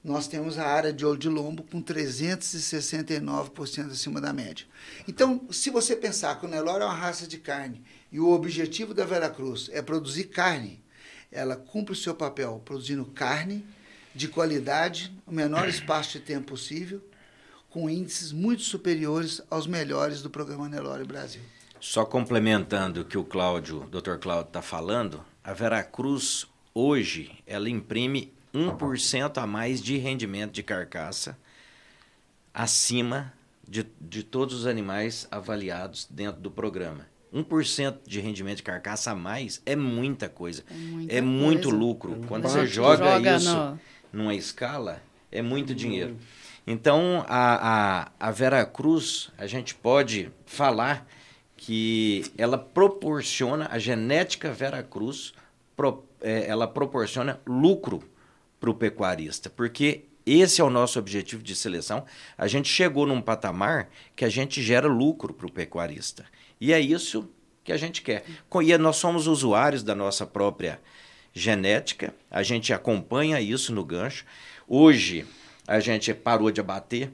[0.04, 4.67] nós temos a área de olho de lombo com 369% acima da média.
[5.08, 8.93] Então, se você pensar que o Nelore é uma raça de carne e o objetivo
[8.93, 10.86] da Veracruz é produzir carne,
[11.32, 13.66] ela cumpre o seu papel produzindo carne
[14.13, 17.02] de qualidade, no menor espaço de tempo possível,
[17.70, 21.42] com índices muito superiores aos melhores do programa Nelore Brasil.
[21.80, 24.18] Só complementando o que o Cláudio, o Dr.
[24.18, 31.38] Cláudio está falando, a Veracruz hoje ela imprime 1% a mais de rendimento de carcaça
[32.54, 33.32] acima
[33.68, 37.06] de, de todos os animais avaliados dentro do programa.
[37.34, 40.63] 1% de rendimento de carcaça a mais é muita coisa.
[40.70, 42.22] É, muita é muito lucro.
[42.28, 43.80] Quando você joga, joga isso no...
[44.13, 46.18] numa escala, é muito dinheiro.
[46.66, 51.08] Então, a, a, a Vera Cruz, a gente pode falar
[51.56, 55.34] que ela proporciona, a genética Vera Cruz,
[55.76, 58.04] pro, é, ela proporciona lucro
[58.60, 62.04] para o pecuarista, porque esse é o nosso objetivo de seleção.
[62.38, 66.26] A gente chegou num patamar que a gente gera lucro para o pecuarista.
[66.60, 67.30] E é isso
[67.63, 68.26] que a gente quer.
[68.63, 70.80] E nós somos usuários da nossa própria
[71.34, 74.26] genética, a gente acompanha isso no gancho.
[74.67, 75.26] Hoje,
[75.67, 77.12] a gente parou de abater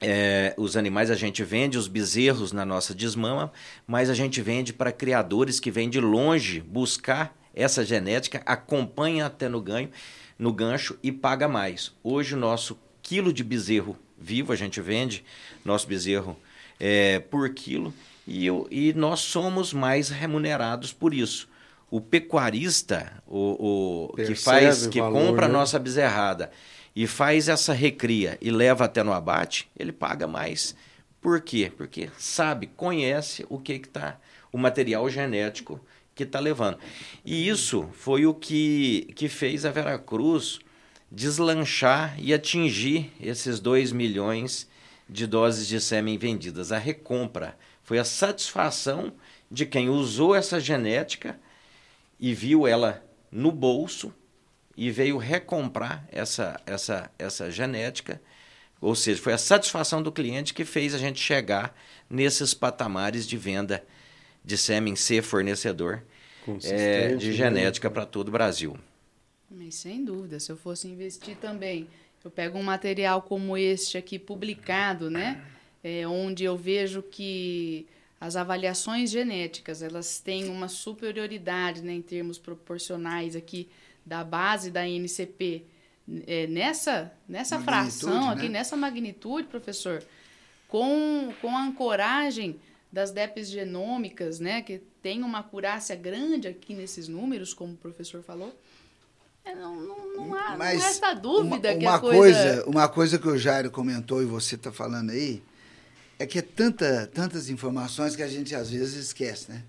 [0.00, 3.52] é, os animais, a gente vende os bezerros na nossa desmama,
[3.86, 9.48] mas a gente vende para criadores que vêm de longe buscar essa genética, acompanha até
[9.48, 9.90] no ganho,
[10.38, 11.92] no gancho e paga mais.
[12.02, 15.24] Hoje o nosso quilo de bezerro vivo a gente vende
[15.64, 16.36] nosso bezerro
[16.78, 17.94] é, por quilo
[18.28, 21.48] e, eu, e nós somos mais remunerados por isso.
[21.90, 25.54] O pecuarista, o, o que faz, que valor, compra a né?
[25.54, 26.50] nossa bezerrada
[26.94, 30.76] e faz essa recria e leva até no abate, ele paga mais.
[31.22, 31.72] Por quê?
[31.74, 34.20] Porque sabe, conhece o que está,
[34.52, 35.80] o material genético
[36.14, 36.78] que está levando.
[37.24, 40.58] E isso foi o que, que fez a Veracruz
[41.10, 44.68] deslanchar e atingir esses 2 milhões
[45.08, 46.72] de doses de sêmen vendidas.
[46.72, 47.56] A recompra
[47.88, 49.14] foi a satisfação
[49.50, 51.40] de quem usou essa genética
[52.20, 54.12] e viu ela no bolso
[54.76, 58.20] e veio recomprar essa, essa, essa genética.
[58.78, 61.74] Ou seja, foi a satisfação do cliente que fez a gente chegar
[62.10, 63.82] nesses patamares de venda
[64.44, 66.02] de sêmen ser fornecedor
[66.64, 67.32] é, de né?
[67.32, 68.78] genética para todo o Brasil.
[69.50, 71.88] Mas sem dúvida, se eu fosse investir também,
[72.22, 75.42] eu pego um material como este aqui publicado, né?
[75.82, 77.86] É, onde eu vejo que
[78.20, 83.68] as avaliações genéticas elas têm uma superioridade né, em termos proporcionais aqui
[84.04, 85.64] da base da NCP
[86.26, 88.58] é, nessa nessa fração aqui né?
[88.58, 90.02] nessa magnitude professor
[90.66, 92.58] com, com a ancoragem
[92.90, 98.22] das DEPs genômicas né que tem uma acurácia grande aqui nesses números como o professor
[98.22, 98.52] falou
[99.44, 102.18] é, não, não, não, há, Mas não resta dúvida uma, que uma a coisa...
[102.18, 105.42] coisa uma coisa que o Jairo comentou e você está falando aí
[106.18, 109.64] é que é tanta, tantas informações que a gente às vezes esquece, né?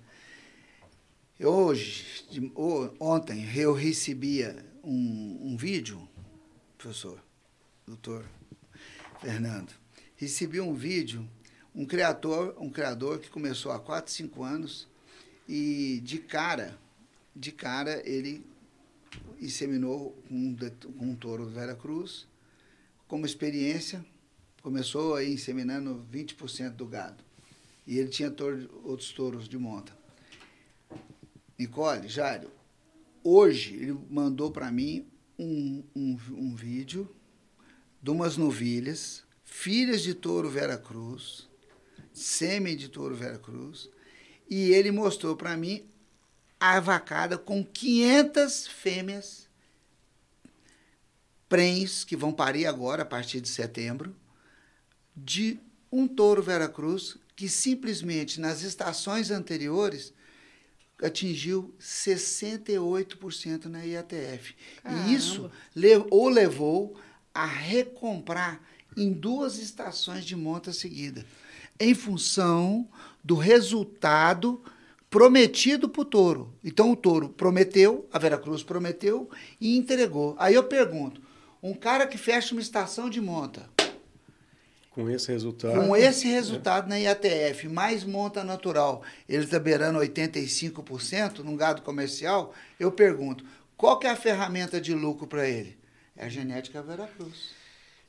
[1.39, 2.51] Hoje, de,
[2.99, 6.05] ontem, eu recebia um, um vídeo,
[6.77, 7.23] professor,
[7.85, 8.25] doutor
[9.21, 9.71] Fernando,
[10.17, 11.25] recebi um vídeo,
[11.73, 14.87] um criador, um criador que começou há 4, 5 anos
[15.47, 16.77] e de cara,
[17.35, 18.45] de cara ele
[19.39, 20.55] inseminou um,
[20.99, 22.27] um touro do Vera Cruz,
[23.07, 24.05] como experiência,
[24.61, 27.23] começou aí inseminando 20% do gado.
[27.85, 28.33] E ele tinha
[28.83, 29.97] outros touros de monta.
[31.57, 32.51] Nicole, Jário,
[33.23, 35.05] hoje ele mandou para mim
[35.37, 37.13] um, um, um vídeo
[38.01, 41.49] de umas novilhas, filhas de touro Vera Cruz,
[42.13, 43.89] sêmen de touro Vera Cruz,
[44.49, 45.83] e ele mostrou para mim
[46.59, 49.49] a vacada com 500 fêmeas
[51.47, 54.15] prens que vão parir agora a partir de setembro
[55.23, 55.59] de
[55.91, 60.13] um touro Veracruz que simplesmente nas estações anteriores
[61.01, 64.55] atingiu 68% na IATF.
[64.83, 65.07] Caramba.
[65.07, 65.49] E isso
[66.11, 66.99] o levou
[67.33, 68.61] a recomprar
[68.97, 71.25] em duas estações de monta seguida,
[71.79, 72.87] em função
[73.23, 74.61] do resultado
[75.09, 76.53] prometido para o touro.
[76.63, 80.35] Então o touro prometeu, a Veracruz prometeu e entregou.
[80.37, 81.21] Aí eu pergunto:
[81.63, 83.69] um cara que fecha uma estação de monta.
[84.99, 85.73] Com esse resultado.
[85.73, 86.89] Com esse resultado é.
[86.89, 93.45] na IATF, mais monta natural, ele está beirando 85% num gado comercial, eu pergunto:
[93.77, 95.77] qual que é a ferramenta de lucro para ele?
[96.17, 97.57] É a genética Veracruz.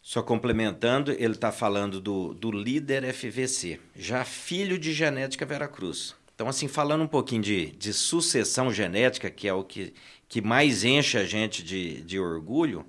[0.03, 6.17] Só complementando, ele está falando do, do líder FVC, já filho de genética Veracruz.
[6.35, 9.93] Então, assim, falando um pouquinho de, de sucessão genética, que é o que,
[10.27, 12.87] que mais enche a gente de, de orgulho,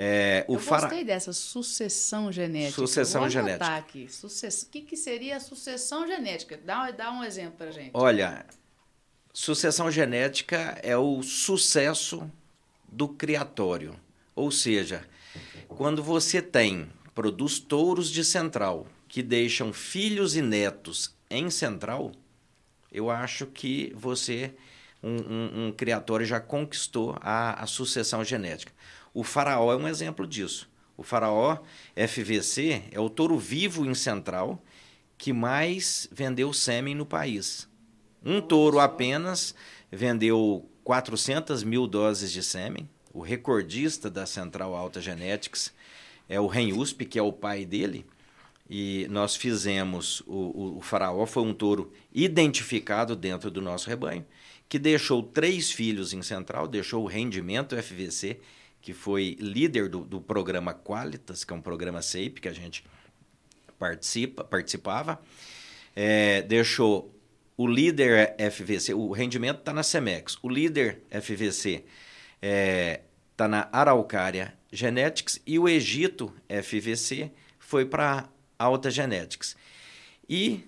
[0.00, 0.82] é, o Eu fara...
[0.82, 2.80] gostei dessa sucessão genética.
[2.80, 3.76] Sucessão Vou genética.
[3.76, 4.06] Aqui.
[4.08, 4.62] Sucess...
[4.62, 6.56] O que, que seria a sucessão genética?
[6.64, 7.90] Dá, dá um exemplo para gente.
[7.92, 8.46] Olha,
[9.32, 12.30] sucessão genética é o sucesso
[12.86, 13.98] do criatório.
[14.36, 15.04] Ou seja,
[15.66, 22.12] quando você tem, produz touros de central que deixam filhos e netos em central,
[22.92, 24.54] eu acho que você,
[25.02, 28.72] um, um, um criatório, já conquistou a, a sucessão genética.
[29.18, 30.70] O faraó é um exemplo disso.
[30.96, 31.58] O faraó
[31.96, 34.62] FVC é o touro vivo em central
[35.16, 37.68] que mais vendeu sêmen no país.
[38.24, 39.56] Um touro apenas
[39.90, 42.88] vendeu 400 mil doses de sêmen.
[43.12, 45.74] O recordista da Central Alta Genetics
[46.28, 48.06] é o Ren Usp, que é o pai dele
[48.70, 54.24] e nós fizemos o, o, o, faraó foi um touro identificado dentro do nosso rebanho
[54.68, 58.38] que deixou três filhos em central deixou o rendimento FVC
[58.88, 62.82] que foi líder do, do programa Qualitas que é um programa SEIP que a gente
[63.78, 65.20] participa participava
[65.94, 67.14] é, deixou
[67.54, 71.84] o líder FVC o rendimento está na Semex o líder FVC está
[72.40, 73.02] é,
[73.36, 78.26] tá na Araucária Genetics e o Egito FVC foi para
[78.58, 79.54] Alta Genetics.
[80.26, 80.64] E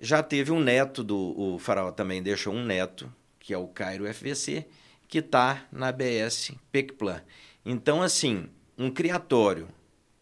[0.00, 4.10] já teve um neto do o Faraó também deixou um neto, que é o Cairo
[4.12, 4.66] FVC,
[5.08, 7.22] que está na BS Pecplan.
[7.70, 8.46] Então, assim,
[8.78, 9.68] um criatório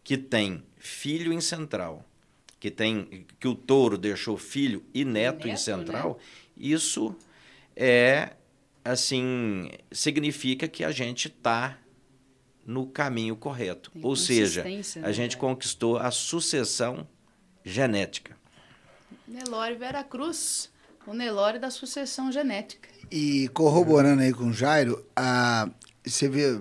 [0.02, 2.04] que tem filho em central,
[2.58, 6.24] que tem que o touro deixou filho e neto, neto em central, né?
[6.56, 7.14] isso
[7.76, 8.32] é
[8.84, 11.78] assim significa que a gente está
[12.66, 13.92] no caminho correto.
[13.92, 17.06] Tem Ou seja, né, a gente conquistou a sucessão
[17.64, 18.36] genética.
[19.28, 20.68] Nelore Vera Cruz,
[21.06, 22.88] o Nelore da sucessão genética.
[23.08, 25.70] E corroborando aí com o Jairo, a,
[26.06, 26.60] você vê,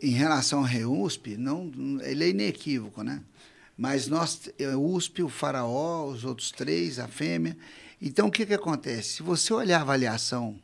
[0.00, 1.70] em relação ao REUSP, não,
[2.02, 3.22] ele é inequívoco, né?
[3.76, 7.56] Mas nós, é, o USP, o faraó, os outros três, a fêmea.
[8.00, 9.16] Então, o que, que acontece?
[9.16, 10.58] Se você olhar a avaliação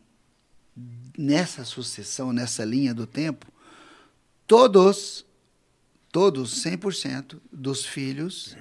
[1.17, 3.47] nessa sucessão, nessa linha do tempo,
[4.47, 5.27] todos,
[6.11, 8.57] todos, 100% dos filhos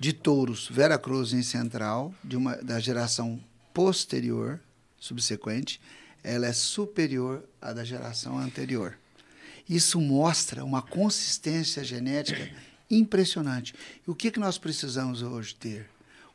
[0.00, 3.40] de touros Vera Cruz em Central, de uma, da geração
[3.72, 4.60] posterior,
[4.98, 5.80] subsequente,
[6.22, 8.96] ela é superior à da geração anterior.
[9.68, 12.50] Isso mostra uma consistência genética
[12.90, 13.74] impressionante.
[14.06, 15.88] E o que, que nós precisamos hoje ter?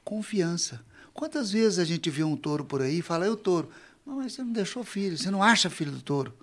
[0.04, 0.82] Confiança.
[1.14, 3.70] Quantas vezes a gente vê um touro por aí e fala, eu touro,
[4.06, 6.34] mas você não deixou filho, você não acha filho do touro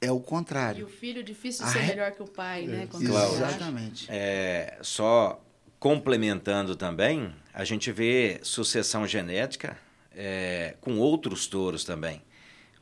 [0.00, 0.80] é o contrário.
[0.80, 1.88] E o filho difícil de ser re...
[1.88, 2.86] melhor que o pai, né?
[2.90, 4.06] Quando Exatamente.
[4.08, 5.42] É, só
[5.78, 9.76] complementando também, a gente vê sucessão genética
[10.14, 12.22] é, com outros touros também.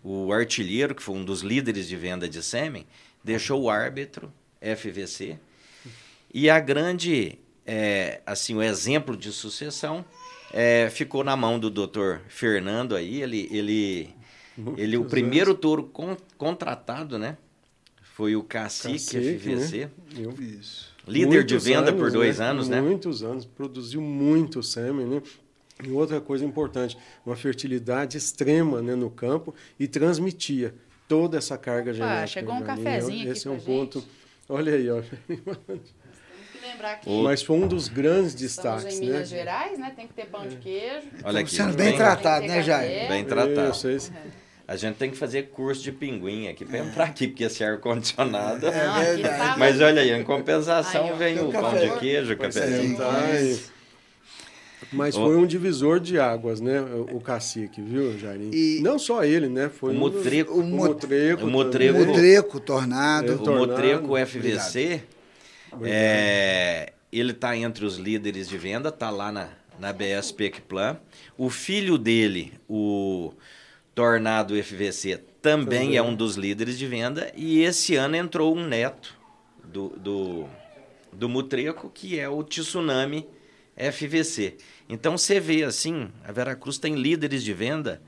[0.04, 2.86] O artilheiro, que foi um dos líderes de venda de sêmen,
[3.24, 4.30] deixou o árbitro
[4.60, 5.38] FVC.
[6.32, 10.04] E a grande, é, assim, o exemplo de sucessão
[10.52, 13.22] é, ficou na mão do doutor Fernando aí.
[13.22, 14.14] Ele, ele
[14.56, 15.60] Muitos ele o primeiro anos.
[15.60, 17.38] touro con, contratado, né?
[18.02, 19.78] Foi o Cacique, Cacique FVC.
[19.78, 19.90] Né?
[20.18, 20.92] Eu, Isso.
[21.06, 22.46] Líder muitos de venda anos, por dois né?
[22.46, 22.80] anos, né?
[22.80, 25.22] Muitos anos, produziu muito sêmen, né?
[25.86, 30.74] E outra coisa importante, uma fertilidade extrema né, no campo e transmitia
[31.08, 32.26] toda essa carga Opa, genética.
[32.26, 34.00] Chegou um cafezinho Esse aqui é um ponto.
[34.00, 34.10] Gente.
[34.48, 35.02] Olha aí, ó.
[37.02, 38.84] Que Mas foi um dos grandes destaques.
[38.84, 39.38] Estamos em Minas né?
[39.38, 39.92] Gerais, né?
[39.94, 41.06] Tem que ter pão de queijo.
[41.22, 41.50] Olha aqui.
[41.50, 43.08] Sendo bem tratado, né, Jair?
[43.08, 43.70] Bem tratado.
[43.70, 44.12] Isso, isso.
[44.66, 48.66] A gente tem que fazer curso de pinguim aqui para entrar aqui, porque esse ar-condicionado.
[48.66, 49.58] É verdade.
[49.58, 52.98] Mas olha aí, em compensação aí, vem o pão de queijo, o cafezinho.
[54.94, 56.80] Mas foi um divisor de águas, né?
[57.12, 58.54] O cacique, viu, Jairinho?
[58.54, 59.68] E Não só ele, né?
[59.68, 60.54] Foi o Mutreco.
[60.54, 61.44] O, Mutreco.
[61.44, 61.98] O Mutreco.
[61.98, 63.32] O Mutreco, Tornado.
[63.32, 65.02] É, o Mutreco FVC.
[65.82, 70.34] É, ele está entre os líderes de venda, está lá na, na BS
[70.68, 70.96] Plan.
[71.36, 73.32] O filho dele, o
[73.94, 77.32] Tornado FVC, também, também, é um dos líderes de venda.
[77.36, 79.16] E esse ano entrou um neto
[79.64, 80.46] do, do,
[81.12, 83.26] do Mutreco, que é o Tsunami
[83.76, 84.56] FVC.
[84.88, 88.02] Então você vê assim, a Veracruz tem líderes de venda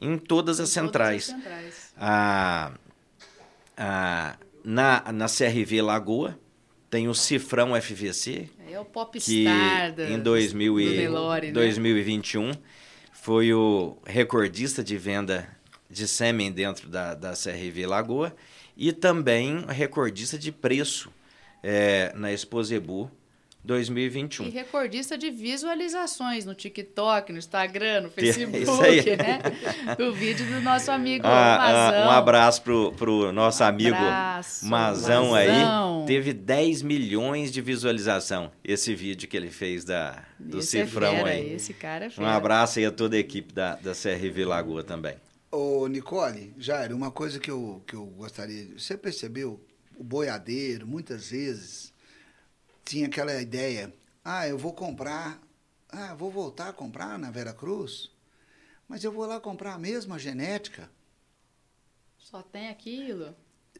[0.00, 1.26] em todas as em centrais.
[1.26, 1.94] Todas as centrais.
[1.96, 2.72] A,
[3.76, 6.38] a, na, na CRV Lagoa
[6.88, 8.48] tem o Cifrão FVC.
[8.68, 12.58] É o popstar que em 2000 e, Nelore, 2021 né?
[13.12, 15.48] foi o recordista de venda
[15.88, 18.34] de sêmen dentro da, da CRV Lagoa
[18.76, 21.10] e também recordista de preço
[21.62, 23.10] é, na Exposebu
[23.62, 24.46] 2021.
[24.46, 29.40] E recordista de visualizações no TikTok, no Instagram, no Facebook, né?
[29.96, 32.02] Do vídeo do nosso amigo ah, Mazão.
[32.02, 36.06] Ah, um abraço pro, pro nosso um amigo abraço, Mazão, Mazão aí.
[36.06, 41.12] Teve 10 milhões de visualização esse vídeo que ele fez da, do esse é Cifrão
[41.12, 41.52] é fera, aí.
[41.54, 42.26] Esse cara é fera.
[42.26, 45.16] Um abraço aí a toda a equipe da, da CRV Lagoa também.
[45.52, 48.68] Ô, Nicole, Jair, uma coisa que eu, que eu gostaria...
[48.78, 49.60] Você percebeu
[49.98, 51.89] o boiadeiro, muitas vezes
[52.90, 55.40] tinha aquela ideia, ah, eu vou comprar,
[55.88, 58.10] ah, vou voltar a comprar na Vera Cruz,
[58.88, 60.90] mas eu vou lá comprar a mesma genética.
[62.18, 63.32] Só tem aquilo.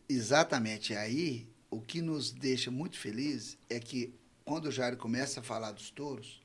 [0.08, 0.94] Exatamente.
[0.94, 5.72] Aí, o que nos deixa muito felizes é que quando o Jair começa a falar
[5.72, 6.40] dos touros,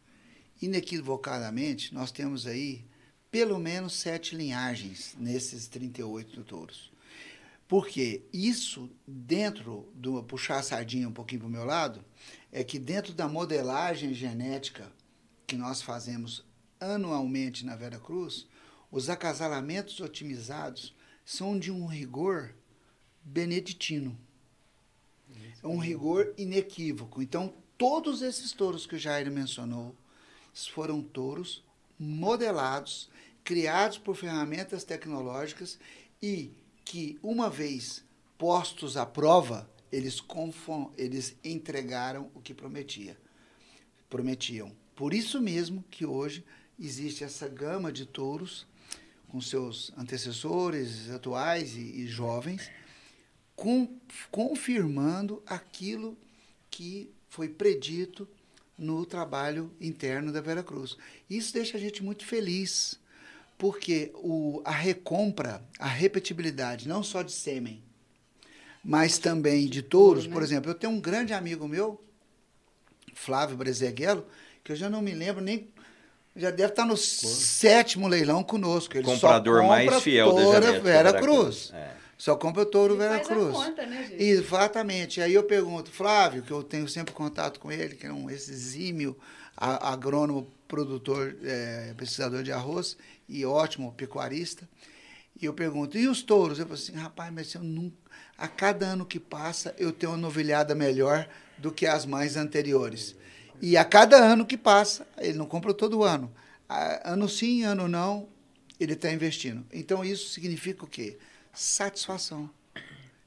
[0.59, 2.83] inequivocadamente, nós temos aí
[3.29, 6.91] pelo menos sete linhagens nesses 38 touros.
[7.67, 10.21] Porque isso, dentro do.
[10.23, 12.05] puxar a sardinha um pouquinho para o meu lado,
[12.55, 14.89] é que dentro da modelagem genética
[15.45, 16.41] que nós fazemos
[16.79, 18.47] anualmente na Vera Cruz,
[18.89, 20.95] os acasalamentos otimizados
[21.25, 22.55] são de um rigor
[23.21, 24.17] beneditino.
[25.61, 27.21] É um rigor inequívoco.
[27.21, 29.93] Então, todos esses touros que o Jair mencionou
[30.73, 31.61] foram touros
[31.99, 33.09] modelados,
[33.43, 35.77] criados por ferramentas tecnológicas
[36.21, 36.53] e
[36.85, 38.01] que, uma vez
[38.37, 40.21] postos à prova, eles,
[40.97, 43.17] eles entregaram o que prometia,
[44.09, 44.71] prometiam.
[44.93, 46.43] Por isso mesmo que hoje
[46.77, 48.67] existe essa gama de touros
[49.29, 52.69] com seus antecessores atuais e, e jovens,
[53.55, 53.97] com,
[54.29, 56.17] confirmando aquilo
[56.69, 58.27] que foi predito
[58.77, 60.97] no trabalho interno da Vera Cruz.
[61.29, 62.99] Isso deixa a gente muito feliz,
[63.57, 67.81] porque o, a recompra, a repetibilidade, não só de sêmen,
[68.85, 70.27] mas também de touros.
[70.27, 70.43] Por né?
[70.43, 71.99] exemplo, eu tenho um grande amigo meu,
[73.15, 74.27] Flávio Brezeguelo,
[74.63, 75.67] que eu já não me lembro nem.
[76.35, 78.95] Já deve estar no sétimo leilão conosco.
[78.95, 81.71] Ele Comprador só mais fiel da Vera, Vera Cruz.
[81.73, 81.93] É.
[82.17, 83.55] Só compra o touro Vera Cruz.
[83.55, 84.21] Conta, né, gente?
[84.21, 85.21] Exatamente.
[85.21, 89.17] Aí eu pergunto, Flávio, que eu tenho sempre contato com ele, que é um exímio
[89.55, 92.97] agrônomo, produtor, é, pesquisador de arroz
[93.29, 94.67] e ótimo pecuarista.
[95.41, 96.59] E eu pergunto, e os touros?
[96.59, 98.04] Eu falo assim, rapaz, mas eu nunca
[98.37, 101.27] a cada ano que passa, eu tenho uma novilhada melhor
[101.57, 103.15] do que as mães anteriores.
[103.61, 106.31] E a cada ano que passa, ele não compra todo ano.
[107.03, 108.27] Ano sim, ano não,
[108.79, 109.65] ele está investindo.
[109.71, 111.17] Então, isso significa o quê?
[111.53, 112.49] Satisfação.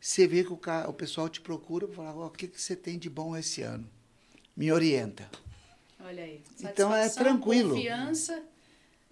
[0.00, 2.60] Você vê que o, cara, o pessoal te procura e fala, oh, o que, que
[2.60, 3.88] você tem de bom esse ano?
[4.56, 5.28] Me orienta.
[6.00, 6.42] Olha aí.
[6.60, 7.74] Então, é tranquilo.
[7.74, 8.42] Confiança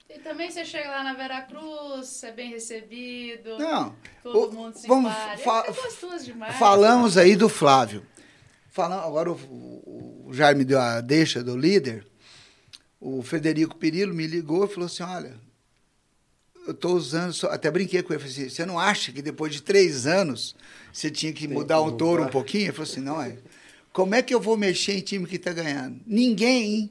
[0.08, 3.58] e também você chega lá na Veracruz, você é bem recebido.
[3.58, 3.94] Não.
[4.22, 6.56] Todo o, mundo se vamos fa é gostoso demais.
[6.56, 8.06] Falamos aí do Flávio.
[8.70, 12.06] Falando, agora o, o, o Jair me deu a deixa do líder.
[13.00, 15.34] O Federico Perillo me ligou e falou assim: olha,
[16.66, 19.52] eu estou usando, só, até brinquei com ele, falei assim, você não acha que depois
[19.52, 20.56] de três anos
[20.92, 22.64] você tinha que mudar o um touro um pouquinho?
[22.64, 23.36] Ele falou assim, não, é.
[23.92, 26.00] Como é que eu vou mexer em time que está ganhando?
[26.06, 26.90] Ninguém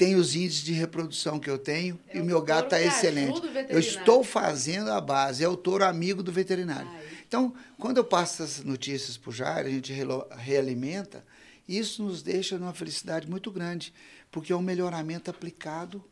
[0.00, 2.90] tem os índices de reprodução que eu tenho É e o meu gato está ajuda
[2.90, 3.42] excelente.
[3.68, 6.88] Eu estou fazendo a base, é o touro amigo do veterinário.
[6.90, 7.04] Ai.
[7.28, 9.92] Então, quando eu passo essas notícias para o Jair, a gente
[10.38, 11.22] realimenta,
[11.68, 13.92] isso nos deixa numa felicidade muito grande,
[14.30, 16.02] porque é um melhoramento aplicado,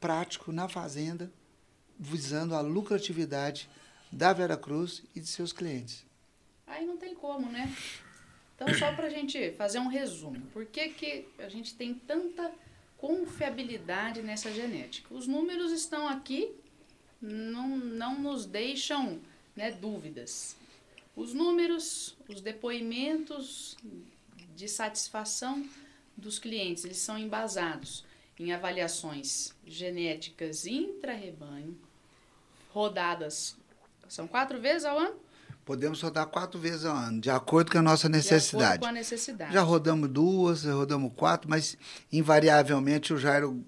[0.00, 1.30] prático, na fazenda,
[1.98, 3.68] visando a lucratividade
[4.10, 6.02] da Vera Cruz e de seus clientes.
[6.66, 7.70] Aí não tem como, né?
[8.56, 10.40] Então, só para a gente fazer um resumo.
[10.50, 12.50] Por que, que a gente tem tanta
[12.98, 15.14] confiabilidade nessa genética?
[15.14, 16.52] Os números estão aqui,
[17.22, 19.20] não, não nos deixam
[19.56, 20.56] né, dúvidas.
[21.16, 23.76] Os números, os depoimentos
[24.54, 25.66] de satisfação
[26.16, 28.04] dos clientes, eles são embasados
[28.38, 31.76] em avaliações genéticas intra-rebanho,
[32.70, 33.56] rodadas,
[34.08, 35.27] são quatro vezes ao ano?
[35.68, 38.80] Podemos rodar quatro vezes ao ano, de acordo com a nossa De acordo necessidade.
[38.80, 39.52] com a necessidade.
[39.52, 41.76] Já rodamos duas, já rodamos quatro, mas
[42.10, 43.62] invariavelmente o Jairo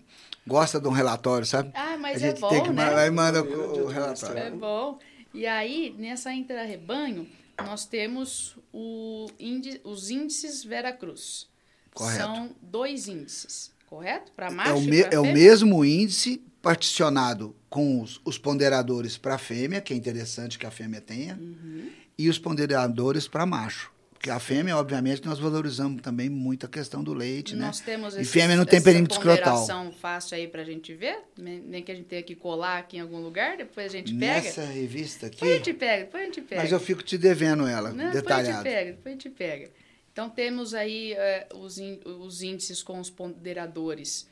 [0.46, 1.70] gosta de um relatório, sabe?
[1.74, 2.94] Ah, mas a é gente bom, tem que né?
[2.94, 4.38] aí manda o, o relatório.
[4.38, 4.98] É bom.
[5.34, 7.28] E aí, nessa intra-rebanho,
[7.64, 11.46] nós temos o índice, os índices Veracruz.
[11.92, 12.16] Correto.
[12.22, 14.32] São dois índices, correto?
[14.32, 15.34] Para macho É o, e me- pra é o fêmea?
[15.34, 21.00] mesmo índice particionado com os, os ponderadores para fêmea, que é interessante que a fêmea
[21.00, 21.90] tenha, Uhum.
[22.18, 23.90] e os ponderadores para macho.
[24.12, 27.64] Porque a fêmea, obviamente, nós valorizamos também muito a questão do leite, né?
[27.68, 29.54] Nós temos E esses- fêmea não tem essa perímetro escrotal.
[29.60, 33.00] ponderação fácil aí pra gente ver, nem que a gente tenha que colar aqui em
[33.00, 34.42] algum lugar, depois a gente pega.
[34.42, 36.60] Nessa revista aqui, Depois a gente pega, depois a gente pega.
[36.60, 38.62] mas eu fico te devendo ela, Não, depois a gente detalhado.
[38.64, 39.70] pega, depois a gente pega.
[40.12, 44.28] Então temos aí eh, os, ín- os índices com os ponderadores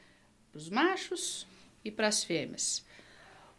[0.53, 1.47] para os machos
[1.85, 2.85] e para as fêmeas.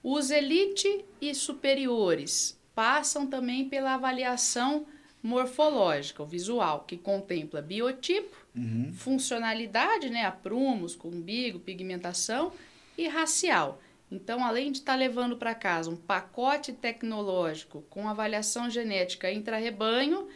[0.03, 4.85] Os elite e superiores passam também pela avaliação
[5.21, 8.91] morfológica, o visual, que contempla biotipo, Uhum.
[8.93, 12.51] funcionalidade, né, aprumos, com umbigo, pigmentação
[12.97, 13.81] e racial.
[14.11, 20.27] Então, além de estar levando para casa um pacote tecnológico com avaliação genética intra-rebanho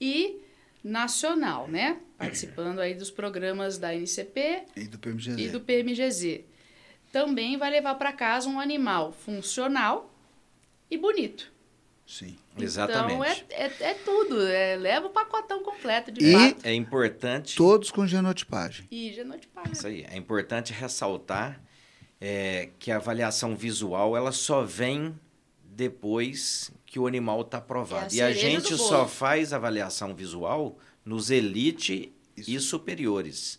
[0.00, 0.40] e
[0.82, 2.00] nacional, né?
[2.18, 5.38] Participando aí dos programas da NCP E do PMGZ.
[5.38, 6.44] e do PMGZ.
[7.12, 10.12] Também vai levar para casa um animal funcional
[10.90, 11.50] e bonito.
[12.06, 12.36] Sim.
[12.58, 13.12] Exatamente.
[13.14, 14.42] Então, é, é, é tudo.
[14.46, 16.66] é- leva o pacotão completo de E- fato.
[16.66, 17.56] É importante.
[17.56, 18.86] Todos com genotipagem.
[18.90, 19.72] E genotipagem.
[19.72, 20.04] Isso aí.
[20.10, 21.60] É importante ressaltar
[22.20, 25.18] é, que a avaliação visual ela só vem
[25.64, 28.12] depois que o animal está aprovado.
[28.12, 32.50] É e a gente só faz avaliação visual nos elite Isso.
[32.50, 33.58] e superiores.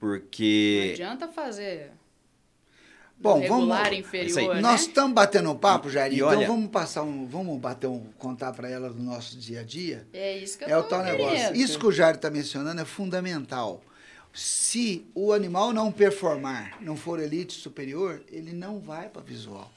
[0.00, 1.90] Não Porque adianta fazer
[3.24, 4.48] Bom, regular vamos- inferior, Isso aí.
[4.48, 4.60] né?
[4.60, 8.06] Nós estamos batendo um papo, Jair, E então olha- vamos passar um, vamos bater um,
[8.18, 10.06] contar para ela do nosso dia a dia.
[10.12, 11.56] É isso que eu É o tô tal negócio.
[11.56, 13.82] Isso que o Jair está mencionando é fundamental.
[14.32, 19.70] Se o animal não performar, não for elite superior, ele não vai para visual.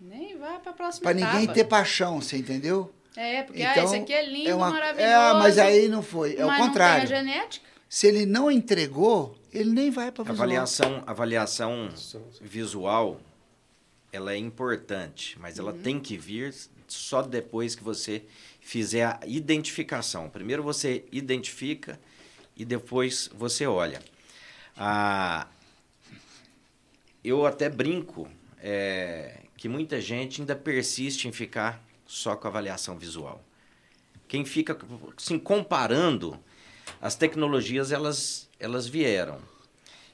[0.00, 2.92] Nem vai pra próxima Para ninguém ter paixão, você entendeu?
[3.16, 5.12] É, porque ah, esse aqui é lindo, é uma- maravilhoso.
[5.12, 6.34] É, mas aí não foi.
[6.36, 7.02] É mas o contrário.
[7.04, 7.66] não tem a genética.
[7.88, 10.36] Se ele não entregou, ele nem vai para visual.
[10.36, 11.88] avaliação, avaliação
[12.40, 13.20] visual
[14.12, 16.54] ela é importante, mas ela tem que vir
[16.86, 18.22] só depois que você
[18.60, 20.28] fizer a identificação.
[20.28, 21.98] Primeiro você identifica
[22.56, 24.02] e depois você olha.
[24.76, 25.46] Ah,
[27.24, 28.28] eu até brinco
[28.58, 33.42] é, que muita gente ainda persiste em ficar só com avaliação visual.
[34.28, 34.76] Quem fica
[35.16, 36.38] assim, comparando,
[37.00, 39.40] as tecnologias elas, elas vieram.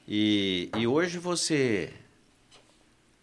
[0.08, 1.92] E, e hoje você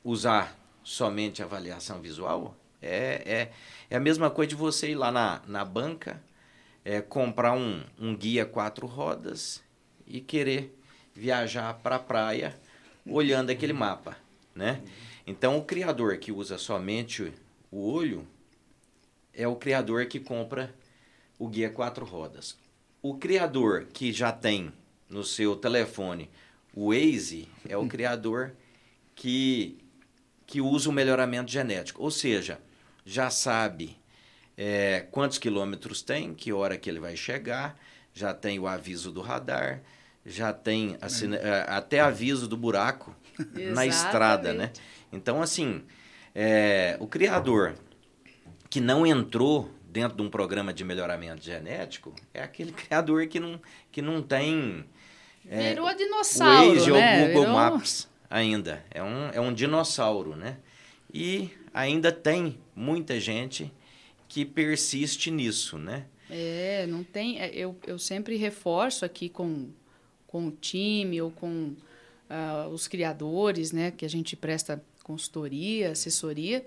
[0.04, 3.52] usar somente avaliação visual é, é,
[3.90, 6.22] é a mesma coisa de você ir lá na, na banca,
[6.84, 9.64] é, comprar um, um guia quatro rodas
[10.06, 10.80] e querer
[11.12, 12.56] viajar para a praia
[13.04, 14.16] olhando aquele mapa,
[14.54, 14.84] né?
[15.26, 17.34] Então, o criador que usa somente
[17.72, 18.28] o olho
[19.34, 20.72] é o criador que compra
[21.40, 22.56] o guia quatro rodas.
[23.02, 24.72] O criador que já tem
[25.10, 26.30] no seu telefone
[26.76, 28.54] o Waze é o criador
[29.16, 29.78] que,
[30.46, 32.04] que usa o melhoramento genético.
[32.04, 32.60] Ou seja,
[33.06, 33.98] já sabe
[34.58, 37.80] é, quantos quilômetros tem, que hora que ele vai chegar,
[38.14, 39.82] já tem o aviso do radar,
[40.26, 43.16] já tem assim, é, até aviso do buraco
[43.74, 44.72] na estrada, né?
[45.12, 45.84] Então, assim,
[46.34, 47.76] é, o criador
[48.70, 53.62] que não entrou dentro de um programa de melhoramento genético é aquele criador que não,
[53.92, 54.86] que não tem
[55.50, 57.20] é, Virou o dinossauro, Waze né?
[57.20, 58.84] ou o Google Virou- Maps ainda.
[58.92, 60.58] É um, é um dinossauro, né?
[61.14, 63.72] E ainda tem muita gente
[64.28, 66.06] que persiste nisso, né?
[66.30, 67.40] É, não tem.
[67.40, 69.70] é, Eu, eu sempre reforço aqui com,
[70.28, 71.74] com o time ou com
[72.30, 76.66] uh, os criadores, né, que a gente presta consultoria, assessoria,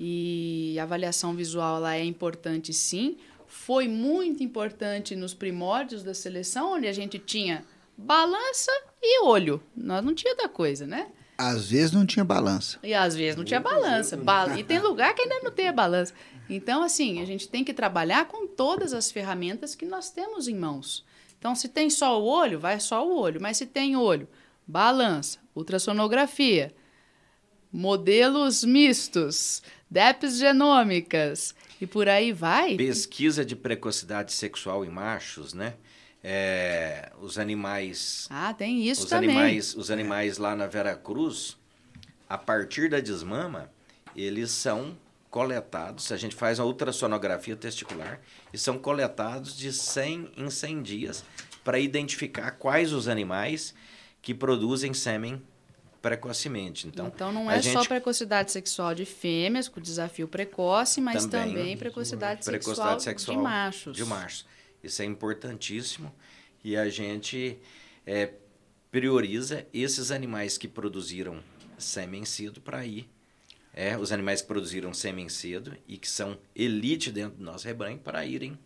[0.00, 3.16] e avaliação visual lá é importante sim.
[3.46, 7.64] Foi muito importante nos primórdios da seleção, onde a gente tinha
[7.96, 8.70] balança
[9.02, 9.62] e olho.
[9.76, 11.08] Nós não tinha outra coisa, né?
[11.36, 12.78] Às vezes não tinha balança.
[12.82, 14.16] E às vezes não tinha balança.
[14.16, 16.14] Ba e tem lugar que ainda não tem a balança.
[16.48, 20.54] Então, assim, a gente tem que trabalhar com todas as ferramentas que nós temos em
[20.54, 21.04] mãos.
[21.38, 23.40] Então, se tem só o olho, vai só o olho.
[23.40, 24.28] Mas se tem olho,
[24.66, 26.74] balança, ultrassonografia,
[27.72, 32.76] modelos mistos, DEPs genômicas e por aí vai.
[32.76, 35.74] Pesquisa de precocidade sexual em machos, né?
[36.26, 38.26] É, os animais.
[38.30, 39.30] Ah, tem isso os também.
[39.30, 41.54] Animais, os animais lá na Vera Cruz,
[42.26, 43.70] a partir da desmama,
[44.16, 44.96] eles são
[45.30, 46.10] coletados.
[46.12, 48.20] A gente faz uma ultrassonografia testicular
[48.52, 51.24] e são coletados de 100 em 100 dias
[51.62, 53.74] para identificar quais os animais
[54.22, 55.42] que produzem sêmen
[56.00, 56.86] precocemente.
[56.86, 57.72] Então, então não é gente...
[57.72, 63.36] só precocidade sexual de fêmeas com desafio precoce, mas também, também precocidade, precocidade sexual, sexual,
[63.36, 63.96] de machos.
[63.96, 64.53] De machos.
[64.84, 66.14] Isso é importantíssimo
[66.62, 67.58] e a gente
[68.06, 68.30] é,
[68.90, 71.40] prioriza esses animais que produziram
[71.78, 73.08] sêmen cedo para ir.
[73.76, 77.98] É, os animais que produziram sêmen cedo e que são elite dentro do nosso rebanho
[77.98, 78.56] para irem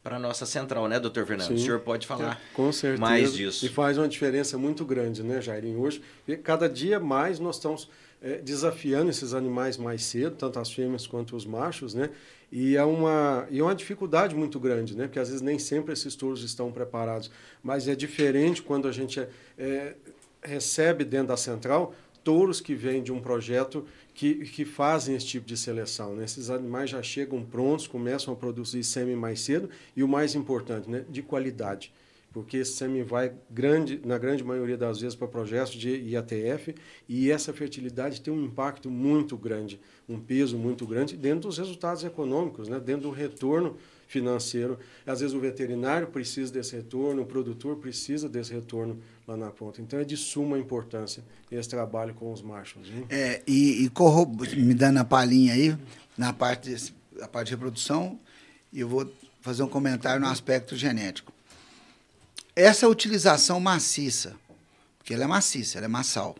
[0.00, 1.48] para a nossa central, né, doutor Fernando?
[1.48, 3.64] Sim, o senhor pode falar é, com certeza, mais disso.
[3.64, 5.80] E faz uma diferença muito grande, né, Jairinho?
[5.80, 6.02] Hoje,
[6.42, 7.88] cada dia mais nós estamos
[8.24, 12.08] é, desafiando esses animais mais cedo, tanto as fêmeas quanto os machos, né?
[12.50, 15.04] E é uma, e é uma dificuldade muito grande, né?
[15.04, 17.30] Porque às vezes nem sempre esses touros estão preparados.
[17.62, 19.94] Mas é diferente quando a gente é, é
[20.42, 25.46] recebe dentro da central touros que vêm de um projeto que, que fazem esse tipo
[25.46, 26.14] de seleção.
[26.14, 26.24] Né?
[26.24, 30.88] Esses animais já chegam prontos, começam a produzir sêmen mais cedo e o mais importante,
[30.88, 31.04] né?
[31.10, 31.92] de qualidade.
[32.34, 36.74] Porque esse sêmen vai, grande, na grande maioria das vezes, para projetos de IATF
[37.08, 42.02] e essa fertilidade tem um impacto muito grande, um peso muito grande dentro dos resultados
[42.02, 42.80] econômicos, né?
[42.80, 43.76] dentro do retorno
[44.08, 44.80] financeiro.
[45.06, 49.80] Às vezes o veterinário precisa desse retorno, o produtor precisa desse retorno lá na ponta.
[49.80, 51.22] Então é de suma importância
[51.52, 52.88] esse trabalho com os machos.
[52.88, 53.06] Hein?
[53.10, 54.26] É, e, e corro,
[54.56, 55.76] me dando a palhinha aí,
[56.18, 58.18] na parte, a parte de reprodução,
[58.72, 59.08] eu vou
[59.40, 61.33] fazer um comentário no aspecto genético.
[62.56, 64.36] Essa utilização maciça,
[64.96, 66.36] porque ela é maciça, ela é massal,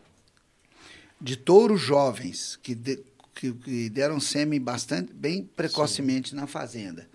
[1.21, 3.03] de touros jovens que, de,
[3.35, 6.37] que, que deram sêmen bastante bem precocemente Sim.
[6.37, 7.09] na fazenda,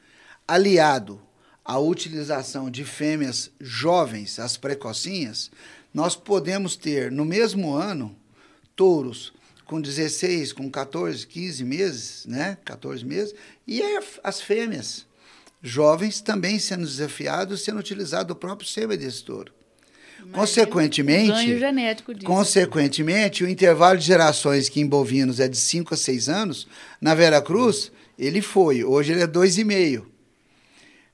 [0.45, 1.21] aliado
[1.63, 5.49] à utilização de fêmeas jovens, as precocinhas,
[5.93, 8.13] nós podemos ter no mesmo ano
[8.75, 9.31] touros
[9.65, 12.57] com 16, com 14, 15 meses, né?
[12.65, 13.35] 14 meses,
[13.67, 13.81] e
[14.23, 15.05] as fêmeas
[15.61, 19.53] jovens também sendo desafiados, sendo utilizado o próprio sêmen desse touro.
[20.31, 22.25] consequentemente, ganho genético disso.
[22.25, 26.67] consequentemente, o intervalo de gerações que em bovinos é de 5 a 6 anos,
[27.01, 28.83] na Vera Cruz, ele foi.
[28.83, 30.05] Hoje ele é 2,5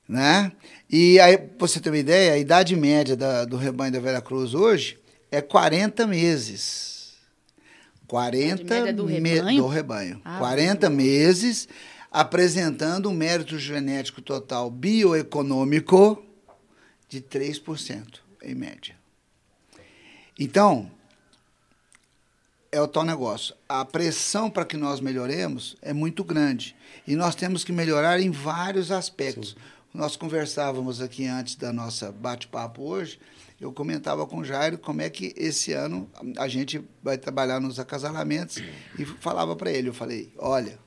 [0.07, 0.51] né?
[0.89, 4.21] E aí, para você ter uma ideia, a idade média da, do rebanho da Vera
[4.21, 4.99] Cruz hoje
[5.31, 7.15] é 40 meses.
[8.07, 9.61] 40 do rebanho?
[9.63, 10.21] do rebanho.
[10.23, 11.67] Ah, 40 meses
[12.15, 16.23] apresentando um mérito genético total bioeconômico
[17.09, 18.95] de 3%, em média.
[20.39, 20.89] Então,
[22.71, 23.53] é o tal negócio.
[23.67, 26.73] A pressão para que nós melhoremos é muito grande.
[27.05, 29.49] E nós temos que melhorar em vários aspectos.
[29.49, 29.55] Sim.
[29.93, 33.19] Nós conversávamos aqui antes da nossa bate-papo hoje,
[33.59, 37.77] eu comentava com o Jairo como é que esse ano a gente vai trabalhar nos
[37.77, 38.57] acasalamentos
[38.97, 40.77] e falava para ele, eu falei, olha,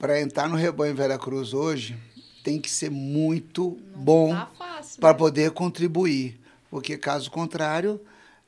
[0.00, 1.94] para entrar no rebanho Vera Cruz hoje,
[2.42, 4.50] tem que ser muito Não bom tá
[4.98, 5.18] para né?
[5.18, 6.40] poder contribuir,
[6.70, 8.00] porque caso contrário,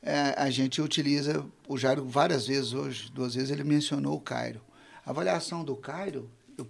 [0.03, 4.63] é, a gente utiliza, o Jairo várias vezes hoje, duas vezes ele mencionou o Cairo.
[5.05, 6.67] A avaliação do Cairo, eu,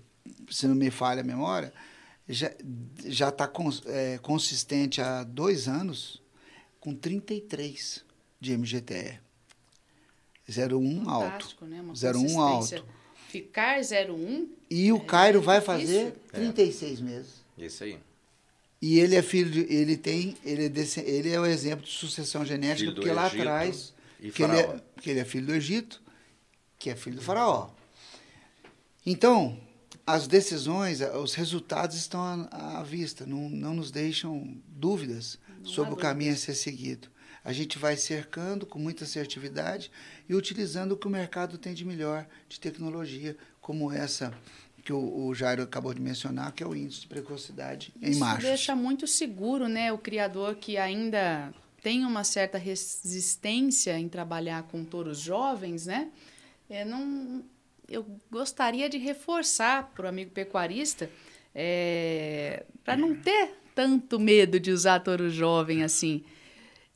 [0.51, 1.73] se não me falha a memória,
[2.29, 6.21] já está cons, é, consistente há dois anos
[6.81, 8.05] com 33
[8.41, 9.21] de MGTE.
[10.49, 11.57] 01 alto.
[11.67, 11.81] Né?
[11.81, 12.85] 01 alto.
[13.33, 14.47] Ficar 01.
[14.69, 17.03] E o é Cairo vai fazer 36 é.
[17.03, 17.31] meses.
[17.57, 17.99] Isso aí.
[18.83, 21.93] E ele é filho de, ele tem, ele é, desse, ele é o exemplo de
[21.93, 26.03] sucessão genética, filho porque lá atrás, que ele, é, que ele é filho do Egito,
[26.79, 27.71] que é filho do faraó.
[29.07, 29.59] Então,
[30.07, 35.95] as decisões, os resultados estão à, à vista, não, não nos deixam dúvidas não sobre
[35.95, 37.09] o caminho a ser seguido.
[37.45, 39.91] A gente vai cercando com muita assertividade
[40.29, 44.33] e utilizando o que o mercado tem de melhor de tecnologia, como essa
[44.85, 48.21] que o, o Jairo acabou de mencionar, que é o índice de precocidade em Isso
[48.21, 48.45] machos.
[48.45, 54.85] deixa muito seguro né, o criador que ainda tem uma certa resistência em trabalhar com
[54.85, 56.09] touros jovens, né?
[56.71, 57.45] É, não,
[57.89, 61.11] eu gostaria de reforçar para o amigo pecuarista
[61.55, 66.25] é, para não ter tanto medo de usar touro jovem assim,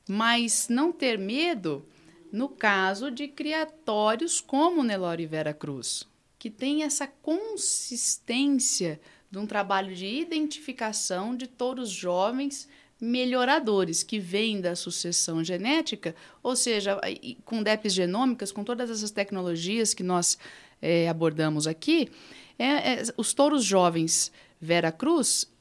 [0.07, 1.85] mas não ter medo
[2.31, 8.99] no caso de criatórios como Nelore Vera Cruz, que tem essa consistência
[9.29, 12.67] de um trabalho de identificação de touros jovens
[12.99, 16.99] melhoradores que vêm da sucessão genética, ou seja,
[17.45, 20.37] com DEPs genômicas, com todas essas tecnologias que nós
[20.81, 22.09] é, abordamos aqui,
[22.57, 25.51] é, é, os touros jovens Vera Cruz,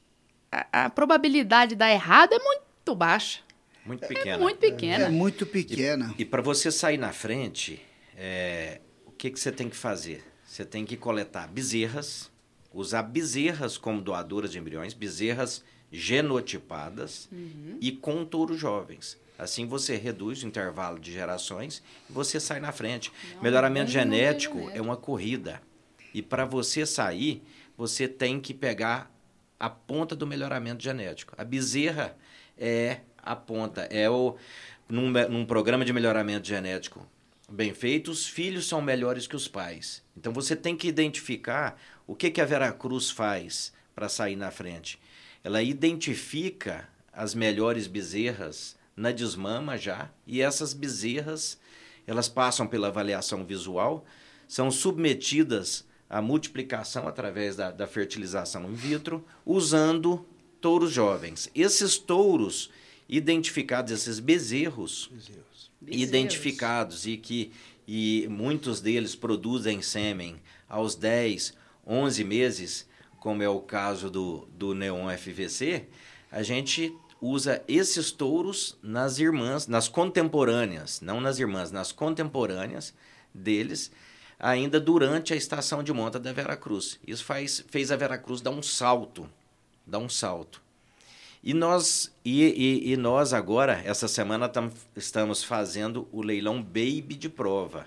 [0.51, 3.41] a, a probabilidade de dar errado é muito baixa.
[3.87, 4.37] Muito é pequena.
[4.37, 5.05] É muito pequena.
[5.05, 6.15] É muito pequena.
[6.19, 7.81] E, e para você sair na frente,
[8.17, 10.25] é, o que, que você tem que fazer?
[10.45, 12.31] Você tem que coletar bezerras,
[12.73, 17.79] usar bezerras como doadoras de embriões, bezerras genotipadas uhum.
[17.81, 19.19] e com touros jovens.
[19.39, 23.13] Assim você reduz o intervalo de gerações e você sai na frente.
[23.35, 25.61] Não, Melhoramento genético é uma corrida.
[26.15, 27.43] E para você sair,
[27.77, 29.15] você tem que pegar
[29.61, 31.35] a ponta do melhoramento genético.
[31.37, 32.17] A bezerra
[32.57, 33.83] é a ponta.
[33.91, 34.37] É o
[34.89, 37.07] num, num programa de melhoramento genético
[37.49, 40.03] bem feito, os filhos são melhores que os pais.
[40.17, 44.99] Então você tem que identificar o que, que a Veracruz faz para sair na frente.
[45.45, 51.59] Ela identifica as melhores bezerras na desmama já, e essas bezerras,
[52.07, 54.05] elas passam pela avaliação visual,
[54.49, 60.27] são submetidas à multiplicação através da, da fertilização in vitro, usando
[60.61, 61.51] touros jovens.
[61.55, 62.71] Esses touros
[63.09, 65.71] identificados, esses bezerros, bezerros.
[65.81, 67.53] identificados e que
[67.87, 71.55] e muitos deles produzem sêmen aos 10,
[71.87, 72.89] 11 meses,
[73.21, 75.87] como é o caso do, do Neon FVC,
[76.31, 82.93] a gente usa esses touros nas irmãs, nas contemporâneas, não nas irmãs, nas contemporâneas
[83.33, 83.91] deles,
[84.39, 86.99] ainda durante a estação de monta da Veracruz.
[87.07, 89.31] Isso faz, fez a Veracruz dar um salto,
[89.87, 90.61] dar um salto.
[91.47, 97.15] E nós, e, e, e nós agora, essa semana, tam, estamos fazendo o leilão Baby
[97.15, 97.87] de prova.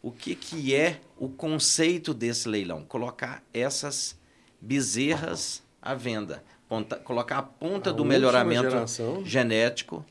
[0.00, 2.82] O que, que é o conceito desse leilão?
[2.82, 4.18] Colocar essas
[4.58, 9.22] bezerras à venda ponta, colocar a ponta a do melhoramento geração.
[9.22, 10.02] genético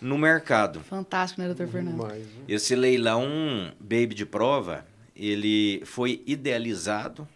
[0.00, 0.82] no mercado.
[0.84, 1.96] Fantástico, né, doutor Fernando?
[1.96, 2.44] Mais, né?
[2.46, 7.26] Esse leilão Baby de Prova, ele foi idealizado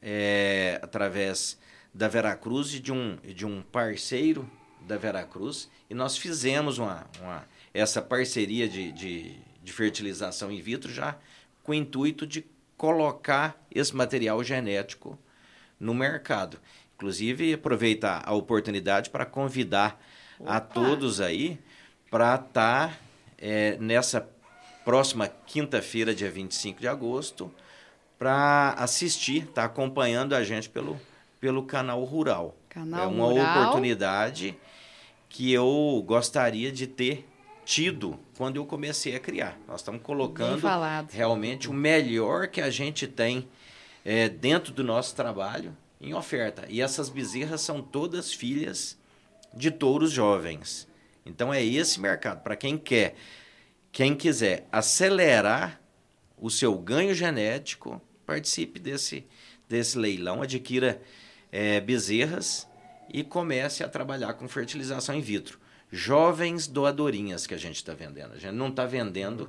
[0.00, 1.58] é, através
[1.96, 4.48] da Veracruz e de um, de um parceiro
[4.82, 10.92] da Veracruz e nós fizemos uma, uma essa parceria de, de, de fertilização in vitro
[10.92, 11.16] já
[11.62, 12.44] com o intuito de
[12.76, 15.18] colocar esse material genético
[15.80, 16.58] no mercado.
[16.94, 20.00] Inclusive, aproveitar a oportunidade para convidar
[20.38, 20.56] Opa.
[20.56, 21.58] a todos aí
[22.10, 22.98] para estar tá,
[23.38, 24.28] é, nessa
[24.84, 27.52] próxima quinta-feira, dia 25 de agosto,
[28.18, 30.98] para assistir, estar tá acompanhando a gente pelo,
[31.46, 32.56] pelo canal Rural.
[32.68, 33.60] Canal é uma Rural.
[33.60, 34.58] oportunidade
[35.28, 37.24] que eu gostaria de ter
[37.64, 39.56] tido quando eu comecei a criar.
[39.68, 40.60] Nós estamos colocando
[41.08, 43.46] realmente o melhor que a gente tem
[44.04, 46.66] é, dentro do nosso trabalho em oferta.
[46.68, 48.98] E essas bezerras são todas filhas
[49.54, 50.88] de touros jovens.
[51.24, 52.42] Então é esse mercado.
[52.42, 53.14] Para quem quer,
[53.92, 55.80] quem quiser acelerar
[56.36, 59.24] o seu ganho genético, participe desse,
[59.68, 61.00] desse leilão, adquira
[61.50, 62.66] é, bezerras
[63.12, 65.58] e comece a trabalhar com fertilização in vitro.
[65.90, 68.32] Jovens doadorinhas que a gente está vendendo.
[68.34, 69.48] A gente não está vendendo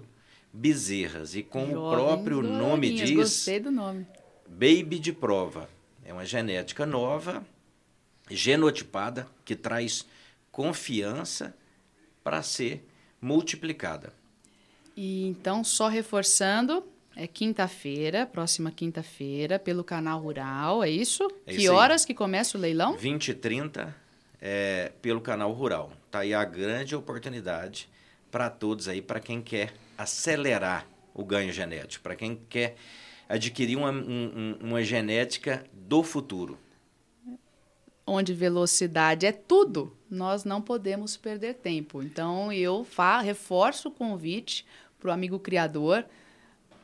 [0.53, 1.35] bezerras.
[1.35, 3.11] E como o próprio nome diz.
[3.11, 4.05] Gostei do nome.
[4.47, 5.69] Baby de prova.
[6.05, 7.45] É uma genética nova,
[8.29, 10.05] genotipada, que traz
[10.51, 11.53] confiança
[12.23, 12.87] para ser
[13.21, 14.13] multiplicada.
[14.95, 16.83] E então, só reforçando,
[17.18, 21.28] é quinta-feira, próxima quinta-feira, pelo canal Rural, é isso?
[21.47, 22.95] É que isso horas que começa o leilão?
[22.95, 23.95] 20 e 30
[24.39, 25.91] é, pelo canal Rural.
[26.11, 27.89] Tá aí a grande oportunidade
[28.30, 32.76] para todos aí, para quem quer acelerar o ganho genético, para quem quer
[33.28, 36.55] adquirir uma, um, uma genética do futuro.
[38.05, 42.03] Onde velocidade é tudo, nós não podemos perder tempo.
[42.03, 44.65] Então, eu fa reforço o convite
[44.99, 46.05] para o amigo criador,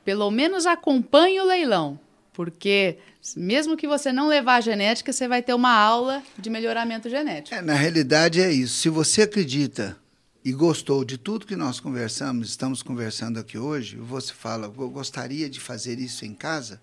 [0.04, 1.99] pelo menos acompanhe o leilão,
[2.34, 2.97] porque
[3.36, 7.56] mesmo que você não levar a genética, você vai ter uma aula de melhoramento genético.
[7.56, 8.76] É, na realidade é isso.
[8.76, 9.97] Se você acredita
[10.43, 15.49] e gostou de tudo que nós conversamos, estamos conversando aqui hoje, você fala, eu gostaria
[15.49, 16.82] de fazer isso em casa,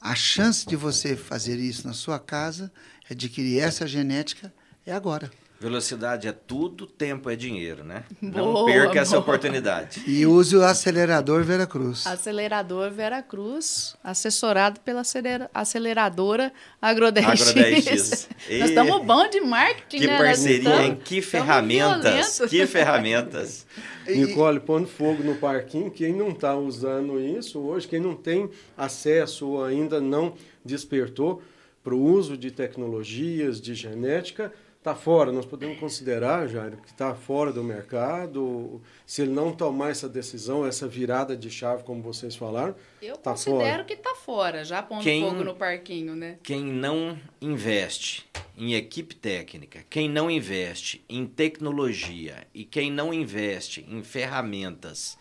[0.00, 2.70] a chance de você fazer isso na sua casa,
[3.10, 4.52] adquirir essa genética,
[4.84, 5.30] é agora.
[5.60, 8.04] Velocidade é tudo, tempo é dinheiro, né?
[8.22, 9.20] Boa, Não perca essa boa.
[9.22, 10.02] oportunidade.
[10.06, 12.06] E use o acelerador Veracruz.
[12.06, 16.50] Acelerador Veracruz, assessorado pela acelera- aceleradora
[16.80, 17.24] Agro 10X.
[17.26, 18.28] Agro 10X.
[18.58, 20.16] Nós estamos bom de marketing, Que né?
[20.18, 20.98] Parceria, hein?
[21.04, 23.66] Que ferramentas, que ferramentas.
[24.08, 28.48] Nicole, pondo fogo no parquinho, quem não está usando isso hoje, quem não tem
[28.78, 30.32] acesso ou ainda não
[30.64, 31.42] despertou
[31.84, 35.30] para o uso de tecnologias, de genética, está fora.
[35.30, 38.80] Nós podemos considerar, Jairo, que está fora do mercado.
[39.06, 43.32] Se ele não tomar essa decisão, essa virada de chave, como vocês falaram, Eu tá
[43.32, 43.84] considero fora.
[43.84, 46.38] que tá fora, já pondo Quem- fogo no parquinho, né?
[46.42, 48.26] Quem não investe
[48.56, 55.16] em equipe técnica, quem não investe em tecnologia e quem não investe em ferramentas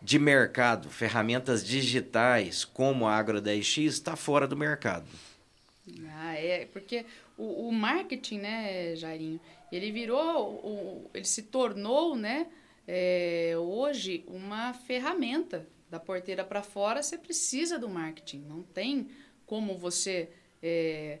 [0.00, 5.06] de mercado, ferramentas digitais como a Agro 10X, está fora do mercado.
[6.20, 7.04] Ah, é, porque
[7.38, 9.40] o, o marketing, né, Jairinho,
[9.72, 12.48] ele virou, o, ele se tornou, né,
[12.86, 18.40] é, hoje uma ferramenta da porteira para fora, você precisa do marketing.
[18.40, 19.08] Não tem
[19.46, 20.30] como você
[20.62, 21.20] é,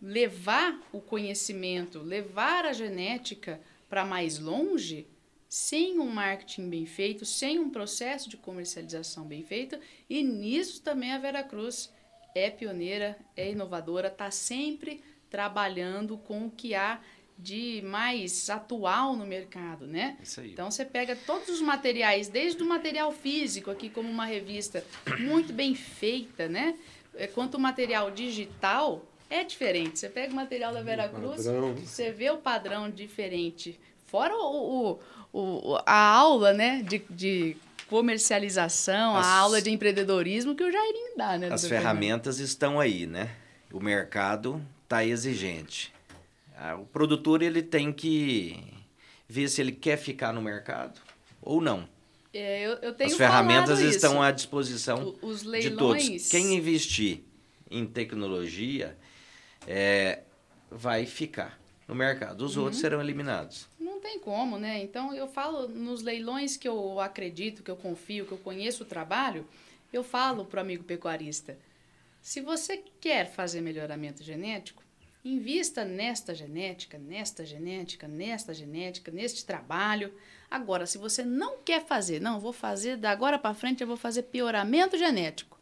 [0.00, 5.06] levar o conhecimento, levar a genética para mais longe
[5.48, 9.78] sem um marketing bem feito, sem um processo de comercialização bem feito.
[10.10, 11.92] E nisso também a Veracruz
[12.34, 15.02] é pioneira, é inovadora, está sempre
[15.38, 17.00] trabalhando com o que há
[17.36, 20.16] de mais atual no mercado, né?
[20.22, 20.52] Isso aí.
[20.52, 24.84] Então você pega todos os materiais, desde o material físico aqui como uma revista
[25.18, 26.76] muito bem feita, né?
[27.16, 29.98] É, Quanto o material digital é diferente.
[29.98, 31.74] Você pega o material da Veracruz, padrão.
[31.74, 33.80] você vê o padrão diferente.
[34.06, 35.00] Fora o,
[35.32, 35.40] o,
[35.72, 37.56] o- a aula, né, de, de
[37.88, 41.48] comercialização, As- a aula de empreendedorismo que o Jairinho dá, né?
[41.52, 43.34] As ferramentas estão aí, né?
[43.72, 44.64] O mercado
[44.94, 45.92] está exigente.
[46.56, 48.62] Ah, O produtor ele tem que
[49.28, 51.00] ver se ele quer ficar no mercado
[51.42, 51.88] ou não.
[52.32, 56.28] É, eu, eu As ferramentas estão à disposição O- os de leilões- todos.
[56.28, 57.22] Quem investir
[57.70, 58.96] em tecnologia
[59.66, 60.20] é,
[60.70, 62.44] vai ficar no mercado.
[62.44, 62.64] Os Uhum.
[62.64, 63.68] outros serão eliminados.
[63.80, 64.82] Não tem como, né?
[64.82, 68.86] Então eu falo nos leilões que eu acredito, que eu confio, que eu conheço o
[68.86, 69.46] trabalho,
[69.92, 71.56] eu falo para o amigo pecuarista:
[72.20, 74.82] se você quer fazer melhoramento genético,
[75.24, 80.12] invista nesta genética, nesta genética, nesta genética, neste trabalho.
[80.50, 83.96] Agora, se você não quer fazer, não, vou fazer da agora para frente, eu vou
[83.96, 85.58] fazer pioramento genético.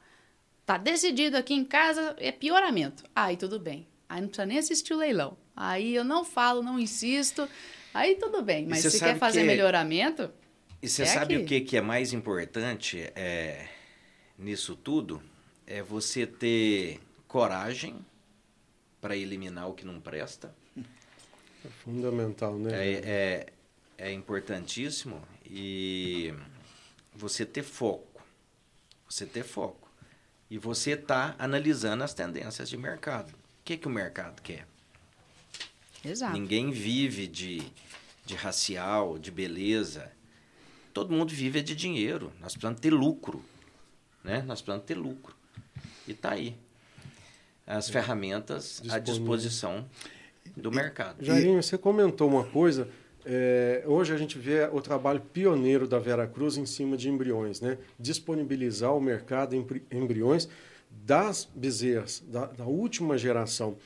[0.67, 3.05] Tá decidido aqui em casa, é pioramento.
[3.15, 3.87] Aí tudo bem.
[4.09, 5.37] Aí não precisa nem assistir o leilão.
[5.57, 7.49] Aí eu não falo, não insisto.
[7.95, 8.67] Aí tudo bem.
[8.67, 10.31] Mas se quer fazer que- melhoramento,
[10.85, 11.45] E você É sabe aqui.
[11.45, 13.69] o que, que é mais importante é,
[14.37, 15.23] nisso tudo?
[15.65, 16.99] É você ter
[17.29, 17.95] coragem
[19.03, 20.55] para eliminar o que não presta.
[20.79, 22.71] É fundamental, né?
[22.73, 23.47] É, é,
[23.99, 26.33] é importantíssimo e
[27.13, 28.23] você ter foco.
[29.09, 29.91] Você ter foco.
[30.49, 33.31] E você tá analisando as tendências de mercado.
[33.33, 34.67] O que, que o mercado quer?
[36.05, 36.33] exato.
[36.33, 37.61] Ninguém vive de,
[38.25, 40.13] de racial, de beleza.
[40.95, 42.33] Todo mundo vive é de dinheiro.
[42.41, 43.45] Nós precisamos ter lucro.
[44.23, 44.43] Né?
[44.43, 45.35] Nós precisamos ter lucro.
[46.07, 46.57] E tá aí.
[47.67, 49.01] As ferramentas à Disponível.
[49.39, 49.85] disposição
[50.57, 51.25] do mercado.
[51.25, 52.89] Jairinho, você comentou uma coisa.
[53.25, 57.79] é, hoje a gente vê o trabalho pioneiro da Veracruz em cima de embriões, né?
[57.99, 60.49] Disponibilizar ao mercado embri- embriões
[60.91, 63.77] das bezerras, da, da última geração.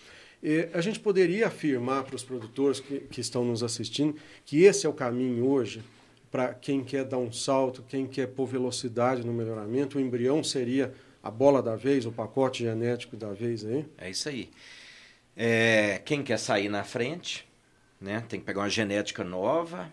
[0.42, 4.86] E a gente poderia afirmar para os produtores que, que estão nos assistindo que esse
[4.86, 5.82] é o caminho hoje
[6.30, 9.98] para quem quer dar um salto, quem quer pôr velocidade no melhoramento.
[9.98, 10.92] O embrião seria
[11.26, 13.84] a bola da vez, o pacote genético da vez aí?
[13.98, 14.50] É isso aí.
[15.36, 17.46] É, quem quer sair na frente,
[18.00, 19.92] né, tem que pegar uma genética nova,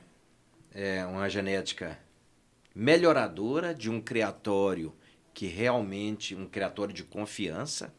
[0.74, 1.98] é, uma genética
[2.76, 4.94] melhoradora de um criatório
[5.34, 7.94] que realmente um criatório de confiança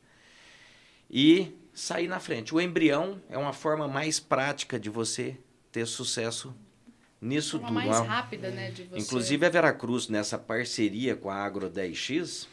[1.11, 2.55] e sair na frente.
[2.55, 5.37] O embrião é uma forma mais prática de você
[5.73, 6.55] ter sucesso
[7.21, 7.75] nisso Uma tudo.
[7.75, 8.71] mais Uma- rápida, né?
[8.71, 8.99] De você...
[8.99, 12.47] Inclusive a Veracruz, nessa parceria com a Agro 10X,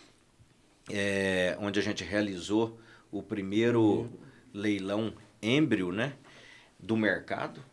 [0.90, 2.80] é, onde a gente realizou
[3.12, 4.10] o primeiro
[4.54, 6.14] leilão êmbrio né,
[6.80, 7.64] do mercado,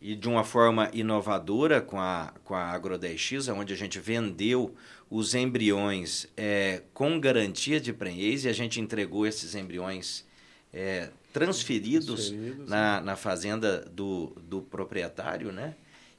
[0.00, 4.74] e de uma forma inovadora com a, com a Agro 10X, onde a gente vendeu
[5.10, 10.24] os embriões é, com garantia de prenhez e a gente entregou esses embriões
[10.72, 15.74] é, transferidos, Transferidos, na, na fazenda do, do proprietário, né?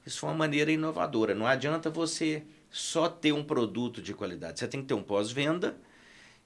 [0.06, 1.36] Isso foi uma maneira inovadora.
[1.36, 4.60] Não adianta você só ter um produto de qualidade.
[4.60, 5.78] Você tem que ter um pós-venda.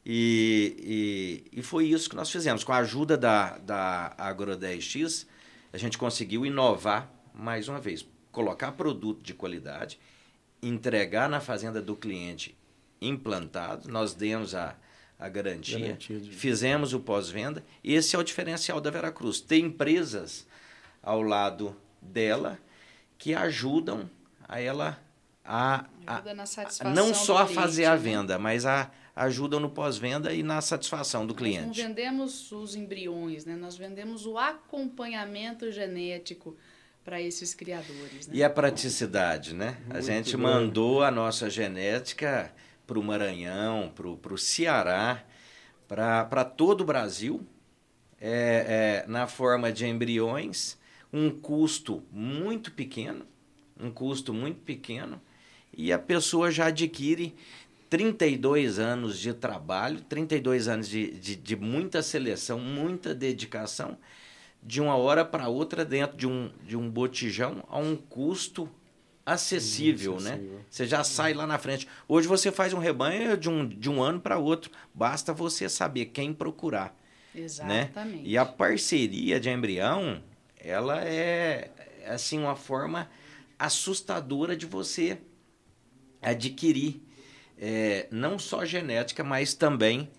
[0.06, 2.64] E, e, e foi isso que nós fizemos.
[2.64, 5.26] Com a ajuda da, da Agro 10X,
[5.72, 10.00] a gente conseguiu inovar mais uma vez, colocar produto de qualidade,
[10.62, 12.56] entregar na fazenda do cliente
[13.02, 14.76] implantado, nós demos a,
[15.20, 16.32] a garantia, garantia de...
[16.32, 17.64] fizemos o pós-venda.
[17.84, 19.42] Esse é o diferencial da Veracruz.
[19.42, 20.48] Tem empresas
[21.02, 22.58] ao lado dela
[23.18, 24.10] que ajudam
[24.48, 25.00] a ela
[25.44, 26.22] a, a,
[26.80, 27.98] a não só a fazer a né?
[27.98, 31.68] venda, mas a ajudam no pós-venda e na satisfação do cliente.
[31.68, 33.56] Nós não vendemos os embriões, né?
[33.56, 36.58] nós vendemos o acompanhamento genético
[37.04, 38.28] para esses criadores.
[38.28, 38.36] Né?
[38.36, 39.78] E a praticidade, né?
[39.82, 40.44] Muito a gente bom.
[40.44, 42.52] mandou a nossa genética
[42.88, 45.24] para o Maranhão, para o Ceará,
[45.88, 47.46] para todo o Brasil,
[48.20, 50.78] é, é, na forma de embriões,
[51.12, 53.26] um custo muito pequeno,
[53.80, 55.22] um custo muito pequeno,
[55.76, 57.36] e a pessoa já adquire
[57.94, 64.00] 32 anos de trabalho, 32 anos de, de, de muita seleção, muita dedicação,
[64.64, 68.68] de uma hora para outra dentro de um, de um botijão a um custo
[69.24, 70.42] acessível, né?
[70.72, 71.88] Você já sai lá na frente.
[72.08, 74.72] Hoje você faz um rebanho de um, de um ano para outro.
[74.92, 76.98] Basta você saber quem procurar.
[77.36, 77.44] Né?
[77.44, 78.16] Exatamente.
[78.16, 78.22] Né?
[78.24, 80.20] E a parceria de embrião,
[80.60, 81.70] ela é
[82.08, 83.08] assim uma forma
[83.60, 85.20] assustadora de você
[86.24, 87.13] adquirir
[87.58, 90.10] é, não só genética, mas também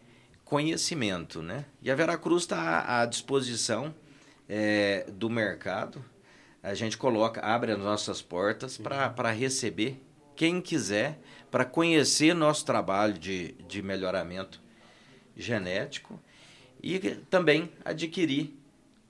[0.44, 1.64] conhecimento, né?
[1.82, 3.94] E a Veracruz está à disposição
[4.48, 6.04] é, do mercado.
[6.62, 10.00] A gente coloca, abre as nossas portas para receber
[10.34, 11.18] quem quiser,
[11.50, 14.60] para conhecer nosso trabalho de, de melhoramento
[15.36, 16.20] genético
[16.82, 16.98] e
[17.30, 18.56] também adquirir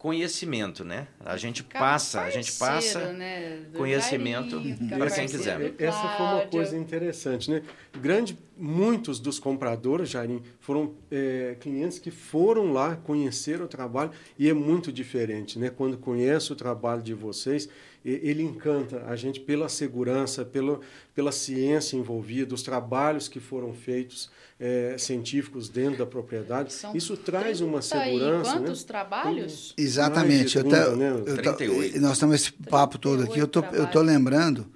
[0.05, 1.09] conhecimento, né?
[1.25, 3.63] A gente passa, a gente passa né?
[3.75, 4.61] conhecimento
[4.99, 5.73] para quem quiser.
[5.79, 7.63] Essa foi uma coisa interessante, né?
[8.03, 14.47] Grande, muitos dos compradores, Jairim, foram é, clientes que foram lá conhecer o trabalho e
[14.47, 15.71] é muito diferente, né?
[15.71, 17.67] Quando conhece o trabalho de vocês,
[18.05, 20.79] ele encanta a gente pela segurança, pela,
[21.15, 24.31] pela ciência envolvida, os trabalhos que foram feitos
[24.61, 26.73] é, científicos dentro da propriedade.
[26.73, 28.51] São Isso traz uma segurança.
[28.51, 28.87] E quantos né?
[28.87, 29.75] trabalhos?
[29.77, 30.59] Exatamente.
[30.59, 31.23] 30, eu, né?
[31.27, 32.01] eu 38.
[32.01, 33.39] Nós estamos esse papo todo aqui.
[33.39, 34.67] Eu tô, eu tô lembrando.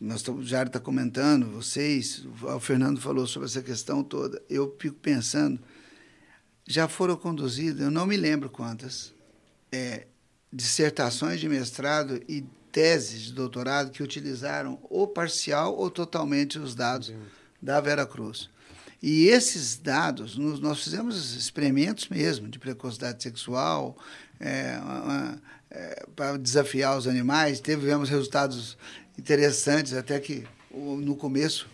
[0.00, 4.40] Nós o Jair está comentando, vocês, o Fernando falou sobre essa questão toda.
[4.48, 5.60] Eu fico pensando,
[6.66, 9.12] já foram conduzidas, eu não me lembro quantas,
[9.70, 10.06] é,
[10.52, 17.12] dissertações de mestrado e teses de doutorado que utilizaram ou parcial ou totalmente os dados
[17.60, 18.48] da Vera Cruz.
[19.02, 23.96] E esses dados, nós fizemos experimentos mesmo de precocidade sexual,
[24.38, 24.78] é,
[25.70, 28.76] é, para desafiar os animais, tivemos resultados
[29.18, 31.68] interessantes, até que no começo,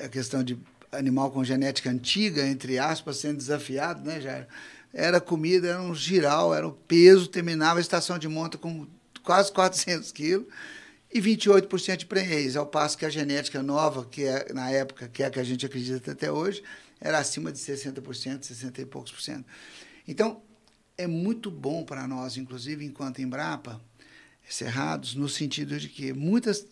[0.00, 0.58] a questão de
[0.92, 4.46] animal com genética antiga, entre aspas, sendo desafiado, né, já
[4.94, 8.86] era comida, era um giral, era o peso, terminava a estação de monta com
[9.24, 10.46] quase 400 quilos,
[11.12, 15.22] e 28% de prenhez, ao passo que a genética nova, que é na época, que
[15.22, 16.62] é a que a gente acredita até hoje,
[17.00, 19.44] era acima de 60%, 60 e poucos por cento.
[20.06, 20.42] Então,
[20.96, 23.80] é muito bom para nós, inclusive enquanto Embrapa,
[24.48, 26.66] Cerrados, no sentido de que muitas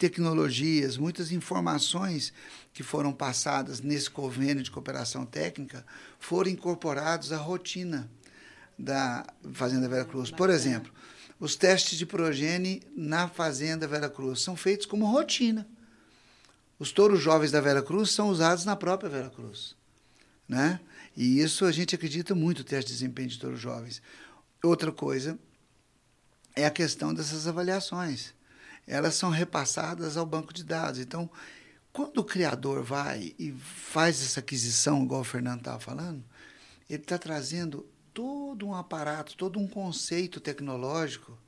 [0.00, 2.32] tecnologias, muitas informações
[2.72, 5.84] que foram passadas nesse convênio de cooperação técnica
[6.18, 8.10] foram incorporados à rotina
[8.78, 10.30] da Fazenda Vera Cruz.
[10.30, 10.90] Por exemplo,
[11.38, 15.68] os testes de progênie na Fazenda Vera Cruz são feitos como rotina.
[16.78, 19.76] Os touros jovens da Vera Cruz são usados na própria Vera Cruz.
[20.48, 20.80] Né?
[21.14, 24.00] E isso a gente acredita muito, o teste de desempenho de touros jovens.
[24.64, 25.38] Outra coisa
[26.56, 28.32] é a questão dessas avaliações.
[28.90, 30.98] Elas são repassadas ao banco de dados.
[30.98, 31.30] Então,
[31.92, 36.24] quando o criador vai e faz essa aquisição, igual o Fernando estava falando,
[36.88, 41.38] ele está trazendo todo um aparato, todo um conceito tecnológico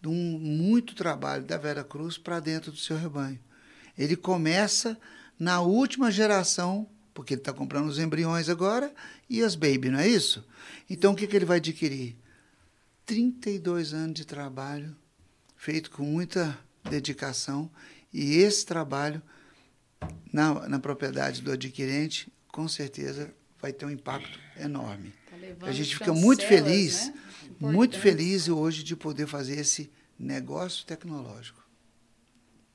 [0.00, 3.38] de um muito trabalho da Vera Cruz para dentro do seu rebanho.
[3.98, 4.98] Ele começa
[5.38, 8.90] na última geração, porque ele está comprando os embriões agora
[9.28, 10.42] e as baby, não é isso?
[10.88, 12.16] Então o que, que ele vai adquirir?
[13.04, 14.96] 32 anos de trabalho
[15.60, 17.70] feito com muita dedicação
[18.12, 19.22] e esse trabalho
[20.32, 25.12] na, na propriedade do adquirente, com certeza vai ter um impacto enorme.
[25.58, 27.14] Tá a gente fica muito feliz, né?
[27.60, 31.60] muito feliz hoje de poder fazer esse negócio tecnológico.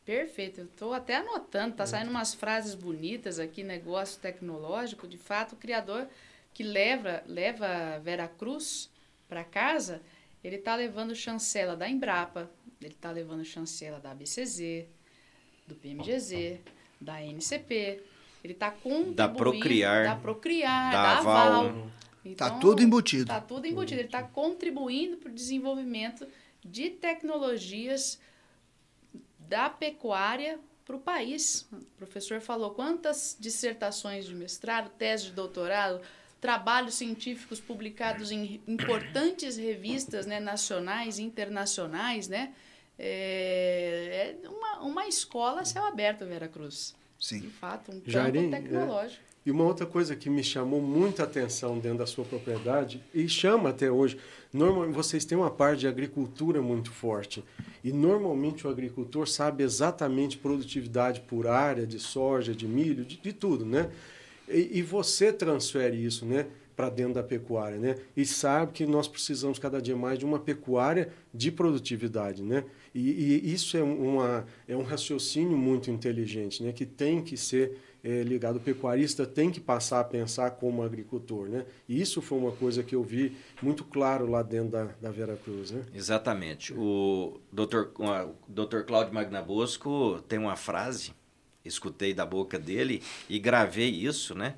[0.05, 5.07] Perfeito, eu estou até anotando, tá saindo umas frases bonitas aqui, negócio tecnológico.
[5.07, 6.07] De fato, o criador
[6.53, 8.89] que leva, leva Vera Cruz
[9.27, 10.01] para casa,
[10.43, 12.51] ele está levando chancela da Embrapa,
[12.85, 14.85] ele está levando chancela da ABCZ,
[15.67, 16.59] do PMGZ,
[17.01, 18.03] da NCP,
[18.43, 19.15] ele está contribuindo...
[19.15, 20.05] Da Procriar.
[20.05, 21.65] Da Procriar, da, da Aval.
[21.65, 21.91] Aval
[22.25, 23.23] Está então, tudo embutido.
[23.23, 24.01] Está tudo embutido.
[24.01, 26.27] Ele está contribuindo para o desenvolvimento
[26.63, 28.19] de tecnologias
[29.37, 31.67] da pecuária para o país.
[31.71, 36.01] O professor falou quantas dissertações de mestrado, tese de doutorado,
[36.41, 42.53] trabalhos científicos publicados em importantes revistas né, nacionais e internacionais, né?
[42.97, 46.95] É, é uma, uma escola a céu aberto, Vera Cruz.
[47.19, 47.39] Sim.
[47.39, 49.21] De fato, um campo Jairim, é, tecnológico.
[49.21, 49.35] É.
[49.45, 53.69] E uma outra coisa que me chamou muita atenção dentro da sua propriedade, e chama
[53.69, 54.17] até hoje,
[54.51, 57.43] normalmente vocês têm uma parte de agricultura muito forte.
[57.83, 63.33] E normalmente o agricultor sabe exatamente produtividade por área de soja, de milho, de, de
[63.33, 63.91] tudo, né?
[64.49, 66.47] E, e, você transfere isso, né?
[66.75, 67.95] para dentro da pecuária, né?
[68.17, 72.65] E sabe que nós precisamos cada dia mais de uma pecuária de produtividade, né?
[72.95, 76.71] E, e isso é, uma, é um raciocínio muito inteligente, né?
[76.71, 78.55] Que tem que ser é, ligado.
[78.55, 81.65] O pecuarista tem que passar a pensar como agricultor, né?
[81.89, 85.35] E isso foi uma coisa que eu vi muito claro lá dentro da, da Vera
[85.35, 85.83] Cruz, né?
[85.93, 86.73] Exatamente.
[86.73, 91.11] O doutor, o doutor Cláudio Magnabosco tem uma frase,
[91.65, 94.55] escutei da boca dele e gravei isso, né?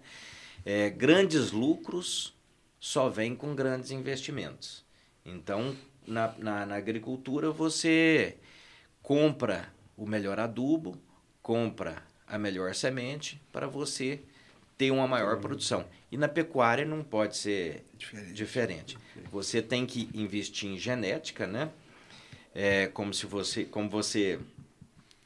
[0.63, 2.37] É, grandes lucros
[2.79, 4.85] só vêm com grandes investimentos.
[5.25, 5.75] Então,
[6.07, 8.37] na, na, na agricultura, você
[9.03, 10.97] compra o melhor adubo,
[11.41, 14.19] compra a melhor semente para você
[14.77, 15.85] ter uma maior produção.
[16.11, 18.33] E na pecuária não pode ser diferente.
[18.33, 18.97] diferente.
[19.31, 21.69] Você tem que investir em genética, né?
[22.53, 24.39] É como se você, como você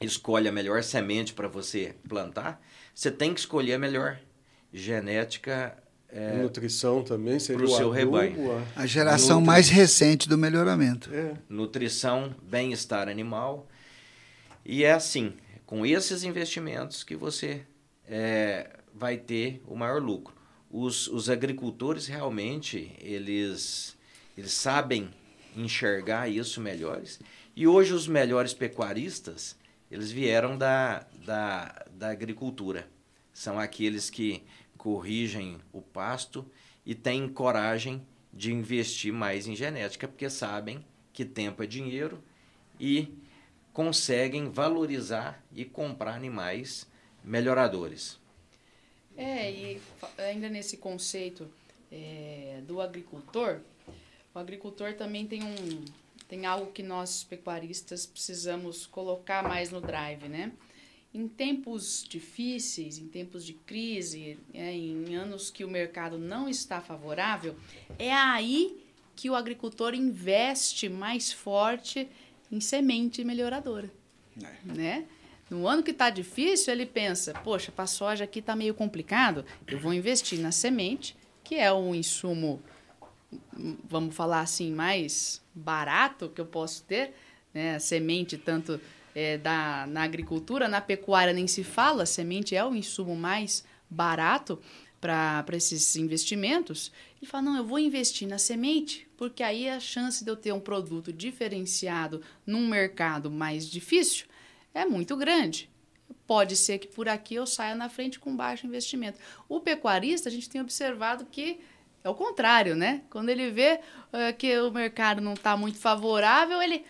[0.00, 2.60] escolhe a melhor semente para você plantar,
[2.94, 4.18] você tem que escolher a melhor
[4.72, 5.76] genética
[6.14, 8.64] é, nutrição também seria o seu adubo, rebanho.
[8.76, 11.08] A, a geração mais recente do melhoramento.
[11.12, 11.32] É.
[11.48, 13.66] Nutrição, bem-estar animal.
[14.64, 15.32] E é assim,
[15.64, 17.62] com esses investimentos que você
[18.06, 20.34] é, vai ter o maior lucro.
[20.70, 23.96] Os, os agricultores realmente eles,
[24.36, 25.08] eles sabem
[25.56, 27.20] enxergar isso melhores.
[27.56, 29.56] E hoje os melhores pecuaristas
[29.90, 32.86] eles vieram da, da, da agricultura.
[33.32, 34.42] São aqueles que
[34.82, 36.44] corrigem o pasto
[36.84, 42.20] e têm coragem de investir mais em genética, porque sabem que tempo é dinheiro
[42.80, 43.16] e
[43.72, 46.84] conseguem valorizar e comprar animais
[47.22, 48.18] melhoradores.
[49.16, 49.80] É, e
[50.18, 51.48] ainda nesse conceito
[51.92, 53.60] é, do agricultor,
[54.34, 55.84] o agricultor também tem um
[56.26, 60.50] tem algo que nós pecuaristas precisamos colocar mais no drive, né?
[61.14, 66.80] Em tempos difíceis, em tempos de crise, é, em anos que o mercado não está
[66.80, 67.54] favorável,
[67.98, 68.82] é aí
[69.14, 72.08] que o agricultor investe mais forte
[72.50, 73.92] em semente melhoradora.
[74.42, 74.72] É.
[74.72, 75.06] Né?
[75.50, 79.44] No ano que está difícil, ele pensa: poxa, para a soja aqui está meio complicado,
[79.66, 81.14] eu vou investir na semente,
[81.44, 82.62] que é um insumo,
[83.84, 87.12] vamos falar assim, mais barato que eu posso ter.
[87.52, 87.74] Né?
[87.74, 88.80] A semente, tanto
[89.14, 94.58] é, da, na agricultura, na pecuária nem se fala, semente é o insumo mais barato
[95.00, 100.24] para esses investimentos, ele fala: não, eu vou investir na semente, porque aí a chance
[100.24, 104.26] de eu ter um produto diferenciado num mercado mais difícil
[104.72, 105.68] é muito grande.
[106.26, 109.18] Pode ser que por aqui eu saia na frente com baixo investimento.
[109.48, 111.60] O pecuarista, a gente tem observado que
[112.04, 113.02] é o contrário, né?
[113.10, 113.80] Quando ele vê
[114.12, 116.84] uh, que o mercado não está muito favorável, ele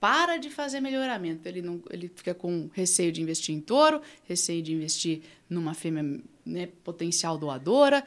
[0.00, 1.48] para de fazer melhoramento.
[1.48, 6.20] Ele, não, ele fica com receio de investir em touro, receio de investir numa fêmea
[6.44, 8.04] né, potencial doadora.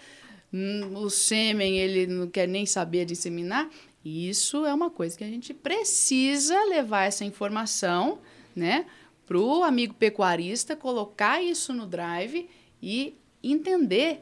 [0.53, 3.69] Hum, o sêmen ele não quer nem saber disseminar.
[4.03, 8.19] Isso é uma coisa que a gente precisa levar essa informação
[8.55, 8.85] né,
[9.25, 12.49] para o amigo pecuarista, colocar isso no drive
[12.81, 14.21] e entender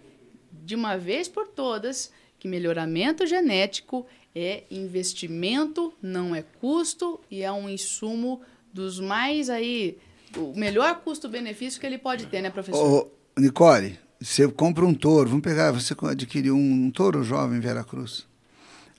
[0.52, 4.06] de uma vez por todas que melhoramento genético
[4.38, 8.42] é investimento, não é custo e é um insumo
[8.72, 9.98] dos mais aí
[10.36, 13.08] o melhor custo-benefício que ele pode ter, né, professor?
[13.36, 17.62] Ô, Nicole, você compra um touro, vamos pegar, você adquiriu um, um touro jovem em
[17.62, 18.28] Veracruz.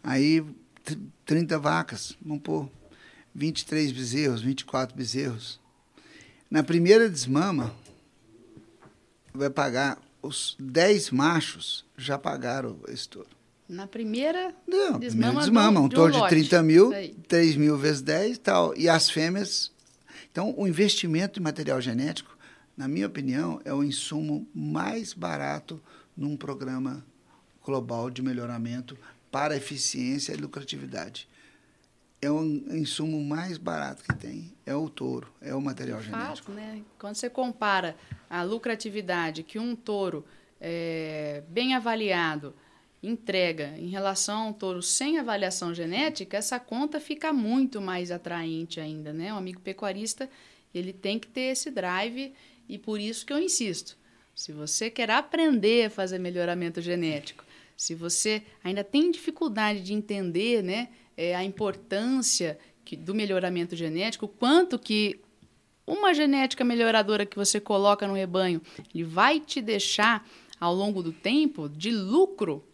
[0.02, 0.44] Aí
[1.24, 2.68] 30 vacas, vamos pôr
[3.34, 5.60] 23 bezerros, 24 bezerros.
[6.50, 7.74] Na primeira desmama,
[9.32, 13.37] vai pagar os 10 machos já pagaram esse touro.
[13.68, 16.90] Na primeira Não, desmama, desmama um touro de, de 30 mil,
[17.28, 18.74] 3 mil vezes 10 e tal.
[18.76, 19.70] E as fêmeas.
[20.32, 22.36] Então, o investimento em material genético,
[22.74, 25.80] na minha opinião, é o insumo mais barato
[26.16, 27.04] num programa
[27.62, 28.96] global de melhoramento
[29.30, 31.28] para eficiência e lucratividade.
[32.22, 36.50] É o insumo mais barato que tem, é o touro, é o material de genético.
[36.50, 36.82] Fato, né?
[36.98, 37.94] Quando você compara
[38.30, 40.24] a lucratividade que um touro
[40.60, 42.54] é, bem avaliado
[43.02, 49.12] entrega em relação ao touro sem avaliação genética, essa conta fica muito mais atraente ainda,
[49.12, 49.32] né?
[49.32, 50.28] O amigo pecuarista,
[50.74, 52.32] ele tem que ter esse drive
[52.68, 53.96] e por isso que eu insisto.
[54.34, 57.44] Se você quer aprender a fazer melhoramento genético,
[57.76, 64.26] se você ainda tem dificuldade de entender, né, é, a importância que, do melhoramento genético,
[64.26, 65.20] quanto que
[65.86, 68.60] uma genética melhoradora que você coloca no rebanho,
[68.94, 70.28] ele vai te deixar
[70.60, 72.64] ao longo do tempo de lucro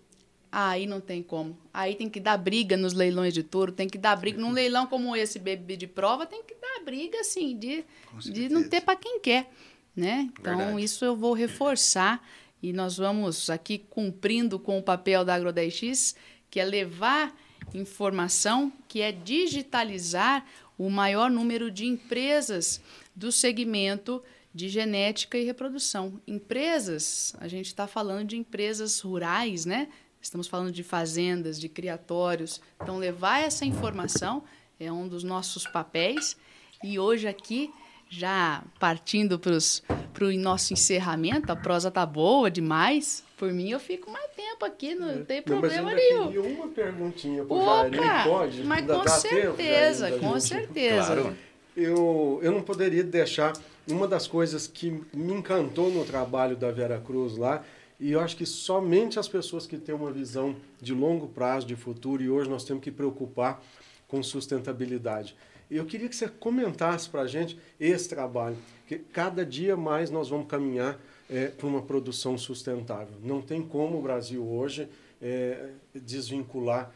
[0.57, 1.59] Aí não tem como.
[1.73, 4.41] Aí tem que dar briga nos leilões de touro, tem que dar briga.
[4.41, 7.85] Num leilão como esse, bebê de prova, tem que dar briga, assim, de,
[8.21, 9.51] de não ter para quem quer.
[9.97, 10.31] Né?
[10.39, 10.85] Então, Verdade.
[10.85, 12.25] isso eu vou reforçar
[12.63, 16.15] e nós vamos aqui cumprindo com o papel da Agro10X,
[16.49, 17.37] que é levar
[17.75, 20.47] informação, que é digitalizar
[20.79, 22.81] o maior número de empresas
[23.13, 24.23] do segmento
[24.55, 26.21] de genética e reprodução.
[26.29, 29.89] Empresas, a gente está falando de empresas rurais, né?
[30.25, 32.59] Estamos falando de fazendas, de criatórios.
[32.83, 34.43] Então, levar essa informação
[34.81, 36.35] é um dos nossos papéis.
[36.83, 37.71] E hoje aqui,
[38.09, 43.23] já partindo para o nosso encerramento, a prosa tá boa demais.
[43.37, 45.17] Por mim, eu fico mais tempo aqui, não é.
[45.19, 46.33] tem problema não, nenhum.
[46.33, 48.65] Eu uma perguntinha para o Jair, pode?
[48.65, 51.17] Mas com certeza, tempo, com certeza.
[51.17, 51.37] Claro.
[51.77, 53.53] Eu, eu não poderia deixar
[53.87, 57.63] uma das coisas que me encantou no trabalho da Vera Cruz lá
[57.99, 61.77] e eu acho que somente as pessoas que têm uma visão de longo prazo, de
[61.77, 63.63] futuro, e hoje nós temos que preocupar
[64.09, 65.37] com sustentabilidade.
[65.71, 68.57] Eu queria que você comentasse para a gente esse trabalho,
[68.87, 71.01] que cada dia mais nós vamos caminhar
[71.31, 73.17] é, para uma produção sustentável.
[73.23, 74.89] Não tem como o Brasil hoje
[75.23, 76.93] é, desvincular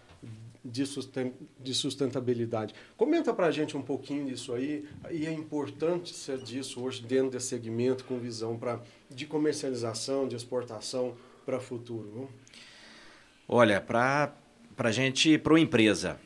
[0.71, 2.75] de, susten de sustentabilidade.
[2.97, 7.49] Comenta para a gente um pouquinho disso aí e a importância disso hoje dentro desse
[7.49, 8.81] segmento com visão pra,
[9.11, 11.15] de comercialização, de exportação
[11.45, 12.13] para o futuro.
[12.15, 12.29] Não?
[13.49, 14.35] Olha, para
[14.77, 16.21] a gente, para uma empresa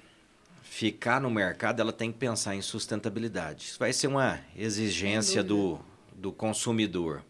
[0.63, 3.67] ficar no mercado, ela tem que pensar em sustentabilidade.
[3.67, 5.79] Isso vai ser uma exigência do,
[6.15, 7.23] do consumidor.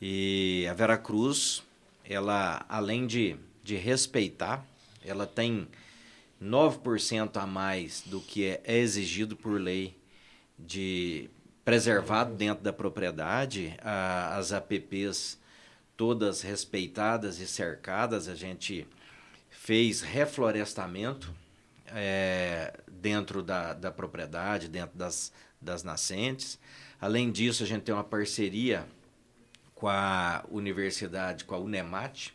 [0.00, 1.62] E a Veracruz,
[2.04, 4.64] ela, além de, de respeitar,
[5.04, 5.66] ela tem
[6.42, 9.96] 9% a mais do que é exigido por lei
[10.58, 11.30] de
[11.64, 15.38] preservado dentro da propriedade, a, as APPs
[15.96, 18.86] todas respeitadas e cercadas, a gente
[19.48, 21.32] fez reflorestamento
[21.86, 26.58] é, dentro da, da propriedade, dentro das, das nascentes.
[27.00, 28.84] Além disso, a gente tem uma parceria
[29.74, 32.30] com a universidade, com a Unemat,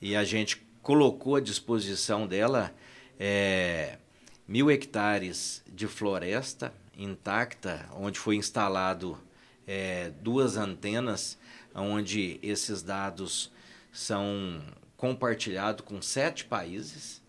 [0.00, 2.74] e a gente colocou à disposição dela
[3.18, 3.98] é,
[4.46, 9.18] mil hectares de floresta intacta, onde foi instalado
[9.66, 11.38] é, duas antenas,
[11.74, 13.50] onde esses dados
[13.92, 14.62] são
[14.96, 17.22] compartilhados com sete países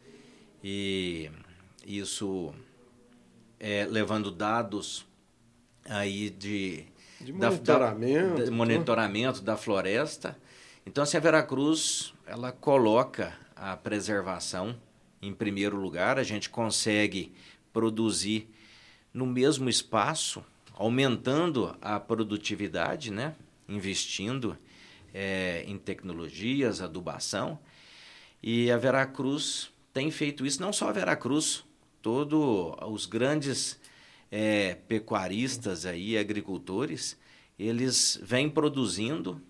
[0.63, 1.29] e
[1.85, 2.53] isso
[3.59, 5.05] é, levando dados
[5.87, 6.85] aí de,
[7.21, 10.37] de monitoramento, da, da, monitoramento da floresta.
[10.85, 14.75] Então, assim, a Veracruz ela coloca a preservação
[15.27, 17.31] em primeiro lugar, a gente consegue
[17.73, 18.49] produzir
[19.13, 20.43] no mesmo espaço,
[20.73, 23.35] aumentando a produtividade, né?
[23.67, 24.57] investindo
[25.13, 27.59] é, em tecnologias, adubação.
[28.43, 31.63] E a Veracruz tem feito isso, não só a Veracruz,
[32.01, 33.79] todos os grandes
[34.31, 37.17] é, pecuaristas aí, agricultores,
[37.57, 39.41] eles vêm produzindo,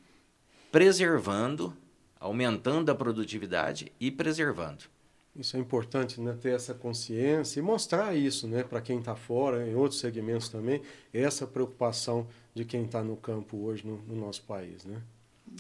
[0.72, 1.76] preservando,
[2.20, 4.95] aumentando a produtividade e preservando.
[5.36, 9.68] Isso é importante, né, ter essa consciência e mostrar isso, né, para quem está fora,
[9.68, 10.82] em outros segmentos também,
[11.14, 15.02] essa preocupação de quem está no campo hoje no, no nosso país, né?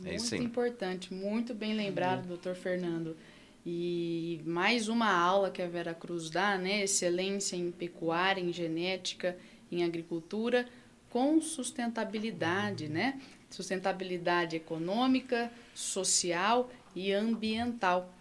[0.03, 2.29] É muito importante, muito bem lembrado, uhum.
[2.29, 3.15] doutor Fernando.
[3.65, 6.83] E mais uma aula que a Vera Cruz dá, né?
[6.83, 9.37] Excelência em pecuária, em genética,
[9.71, 10.67] em agricultura,
[11.09, 13.19] com sustentabilidade, né?
[13.49, 18.13] Sustentabilidade econômica, social e ambiental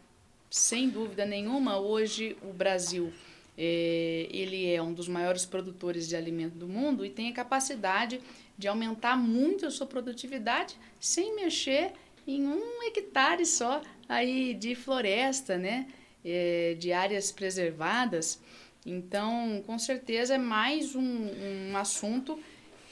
[0.54, 3.12] sem dúvida nenhuma, hoje o Brasil
[3.58, 8.20] é, ele é um dos maiores produtores de alimento do mundo e tem a capacidade
[8.56, 11.90] de aumentar muito a sua produtividade sem mexer
[12.24, 15.88] em um hectare só aí de floresta, né?
[16.24, 18.40] É, de áreas preservadas.
[18.86, 22.38] Então, com certeza é mais um, um assunto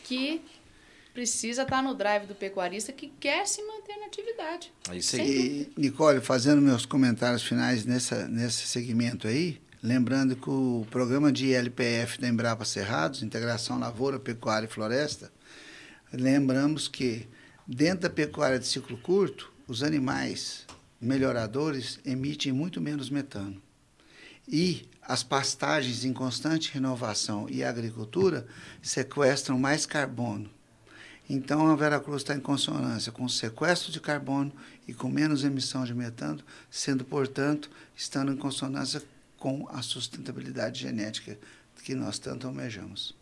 [0.02, 0.42] que
[1.12, 4.72] precisa estar no drive do pecuarista que quer se manter na atividade.
[4.90, 5.72] É isso aí.
[5.76, 11.52] E, Nicole, fazendo meus comentários finais nessa, nesse segmento aí, lembrando que o programa de
[11.52, 15.30] LPF da Embrapa Cerrados, Integração Lavoura, Pecuária e Floresta,
[16.12, 17.26] lembramos que
[17.66, 20.66] dentro da pecuária de ciclo curto, os animais
[21.00, 23.60] melhoradores emitem muito menos metano.
[24.48, 28.46] E as pastagens em constante renovação e a agricultura
[28.80, 30.50] sequestram mais carbono.
[31.28, 34.52] Então a Veracruz está em consonância com o sequestro de carbono
[34.86, 39.02] e com menos emissão de metano, sendo, portanto, estando em consonância
[39.38, 41.38] com a sustentabilidade genética
[41.84, 43.14] que nós tanto almejamos.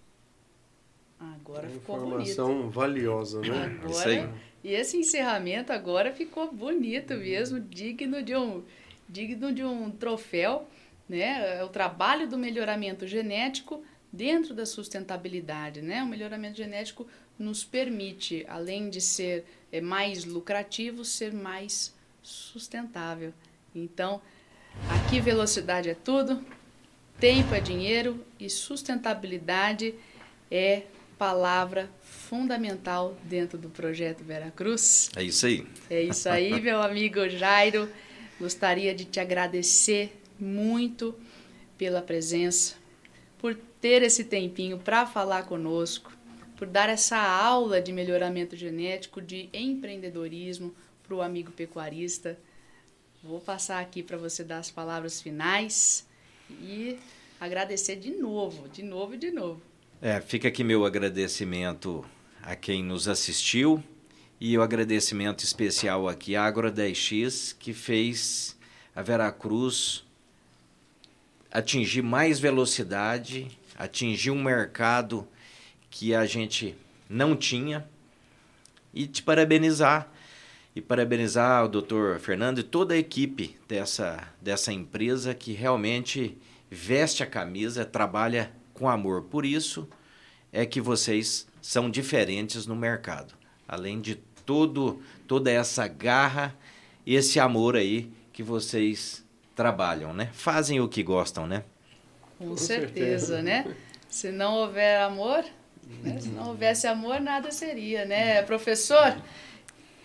[1.18, 2.70] Agora é ficou informação bonito.
[2.70, 3.78] valiosa, né?
[3.78, 4.28] Agora, Isso aí.
[4.62, 8.62] E esse encerramento agora ficou bonito mesmo, digno de um,
[9.08, 10.68] digno de um troféu,
[11.08, 11.58] né?
[11.58, 13.82] É o trabalho do melhoramento genético
[14.12, 16.02] dentro da sustentabilidade, né?
[16.02, 17.06] O melhoramento genético
[17.40, 23.32] nos permite, além de ser é, mais lucrativo, ser mais sustentável.
[23.74, 24.20] Então,
[24.90, 26.44] aqui velocidade é tudo,
[27.18, 29.94] tempo é dinheiro e sustentabilidade
[30.50, 30.82] é
[31.16, 35.10] palavra fundamental dentro do projeto Vera Cruz.
[35.16, 35.66] É isso aí.
[35.88, 37.88] É isso aí, meu amigo Jairo.
[38.38, 41.14] Gostaria de te agradecer muito
[41.76, 42.74] pela presença,
[43.38, 46.12] por ter esse tempinho para falar conosco,
[46.60, 52.38] por dar essa aula de melhoramento genético, de empreendedorismo para o amigo pecuarista.
[53.24, 56.06] Vou passar aqui para você dar as palavras finais
[56.50, 56.98] e
[57.40, 59.62] agradecer de novo, de novo e de novo.
[60.02, 62.04] É, fica aqui meu agradecimento
[62.42, 63.82] a quem nos assistiu
[64.38, 68.54] e o agradecimento especial aqui à Agro 10X, que fez
[68.94, 70.04] a Veracruz
[71.50, 75.26] atingir mais velocidade, atingir um mercado
[75.90, 76.76] que a gente
[77.08, 77.86] não tinha
[78.94, 80.10] e te parabenizar
[80.74, 82.18] e parabenizar o Dr.
[82.20, 86.38] Fernando e toda a equipe dessa, dessa empresa que realmente
[86.70, 89.22] veste a camisa, trabalha com amor.
[89.22, 89.88] Por isso
[90.52, 93.34] é que vocês são diferentes no mercado.
[93.66, 94.14] Além de
[94.46, 96.56] todo, toda essa garra,
[97.06, 99.24] esse amor aí que vocês
[99.56, 100.30] trabalham, né?
[100.32, 101.64] Fazem o que gostam, né?
[102.38, 103.76] Com, certeza, né?
[104.08, 105.44] Se não houver amor,
[106.02, 106.20] né?
[106.20, 108.42] se não houvesse amor, nada seria, né?
[108.42, 109.16] Professor,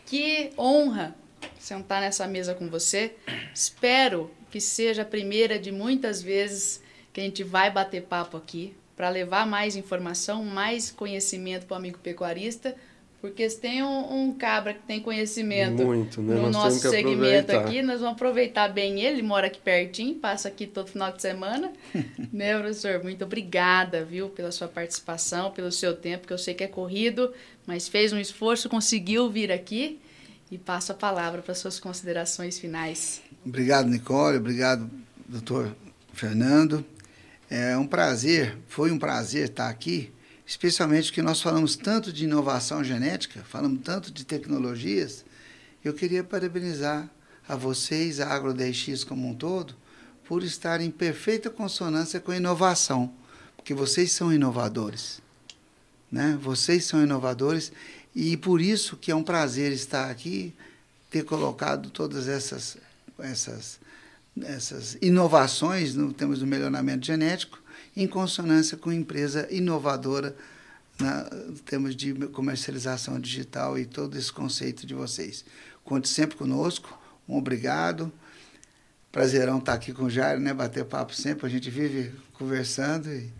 [0.05, 1.15] que honra
[1.59, 3.15] sentar nessa mesa com você.
[3.53, 6.81] Espero que seja a primeira de muitas vezes
[7.11, 11.77] que a gente vai bater papo aqui para levar mais informação, mais conhecimento para o
[11.77, 12.75] amigo pecuarista,
[13.25, 16.35] porque se tem um, um, cabra que tem conhecimento Muito, né?
[16.35, 20.47] no nós nosso segmento aqui, nós vamos aproveitar bem ele, ele mora aqui pertinho, passa
[20.47, 21.73] aqui todo final de semana.
[22.31, 23.01] né, professor?
[23.01, 27.33] Muito obrigada, viu, pela sua participação, pelo seu tempo, que eu sei que é corrido,
[27.65, 29.99] mas fez um esforço, conseguiu vir aqui
[30.51, 33.23] e passo a palavra para suas considerações finais.
[33.43, 34.87] Obrigado, Nicole, obrigado,
[35.27, 35.75] doutor
[36.13, 36.85] Fernando.
[37.49, 40.11] É um prazer, foi um prazer estar aqui,
[40.45, 45.25] especialmente porque nós falamos tanto de inovação genética, falamos tanto de tecnologias.
[45.83, 47.09] Eu queria parabenizar
[47.47, 49.75] a vocês, a Agro 10X como um todo,
[50.23, 53.13] por estar em perfeita consonância com a inovação,
[53.55, 55.21] porque vocês são inovadores.
[56.11, 56.37] Né?
[56.41, 57.71] Vocês são inovadores
[58.15, 60.53] e por isso que é um prazer estar aqui,
[61.09, 62.77] ter colocado todas essas,
[63.19, 63.79] essas
[64.43, 67.61] essas inovações no termos do melhoramento genético
[67.95, 70.35] em consonância com empresa inovadora
[70.99, 71.23] na
[71.65, 75.45] termos de comercialização digital e todo esse conceito de vocês.
[75.83, 76.97] Conte sempre conosco.
[77.27, 78.11] Um obrigado.
[79.11, 80.53] Prazerão estar aqui com o Jair, né?
[80.53, 81.45] Bater papo sempre.
[81.45, 83.31] A gente vive conversando e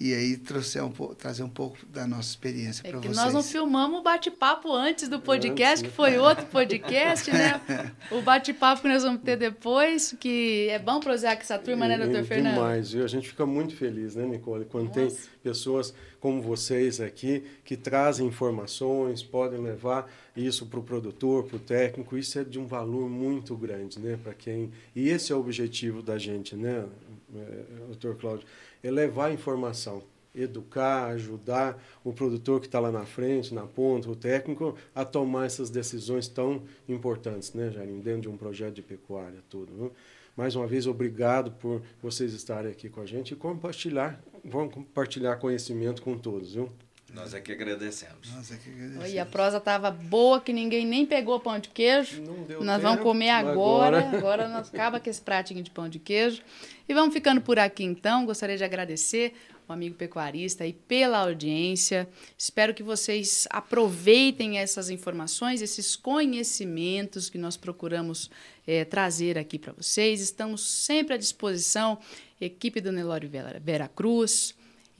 [0.00, 3.16] e aí trouxer um, trazer um pouco da nossa experiência é para vocês.
[3.16, 7.60] Nós não filmamos o bate-papo antes do podcast, antes, que foi outro podcast, né?
[8.10, 11.98] o bate-papo que nós vamos ter depois, que é bom prosear com essa turma, né,
[11.98, 12.54] doutor Fernando?
[12.54, 13.04] Demais, viu?
[13.04, 15.00] A gente fica muito feliz, né, Nicole, quando nossa.
[15.00, 21.56] tem pessoas como vocês aqui que trazem informações, podem levar isso para o produtor, para
[21.56, 24.70] o técnico, isso é de um valor muito grande, né, para quem...
[24.96, 26.86] E esse é o objetivo da gente, né,
[27.34, 28.46] é, doutor Cláudio?
[28.82, 30.02] É levar informação,
[30.34, 35.46] educar, ajudar o produtor que está lá na frente, na ponta, o técnico, a tomar
[35.46, 39.72] essas decisões tão importantes, né, Jairinho, dentro de um projeto de pecuária, tudo.
[39.74, 39.92] Viu?
[40.36, 45.36] Mais uma vez, obrigado por vocês estarem aqui com a gente e compartilhar, vamos compartilhar
[45.36, 46.70] conhecimento com todos, viu?
[47.12, 48.32] Nós é que agradecemos.
[48.32, 49.12] Nós é que agradecemos.
[49.12, 52.22] E a prosa estava boa, que ninguém nem pegou pão de queijo.
[52.22, 53.98] Não deu nós tempo, vamos comer agora.
[53.98, 56.42] Agora, agora nós acaba com esse pratinho de pão de queijo.
[56.88, 58.24] E vamos ficando por aqui então.
[58.24, 59.34] Gostaria de agradecer
[59.68, 62.08] o amigo pecuarista aí pela audiência.
[62.38, 68.30] Espero que vocês aproveitem essas informações, esses conhecimentos que nós procuramos
[68.66, 70.20] é, trazer aqui para vocês.
[70.20, 71.98] Estamos sempre à disposição,
[72.40, 73.28] equipe do Nelório
[73.62, 74.54] Vera Cruz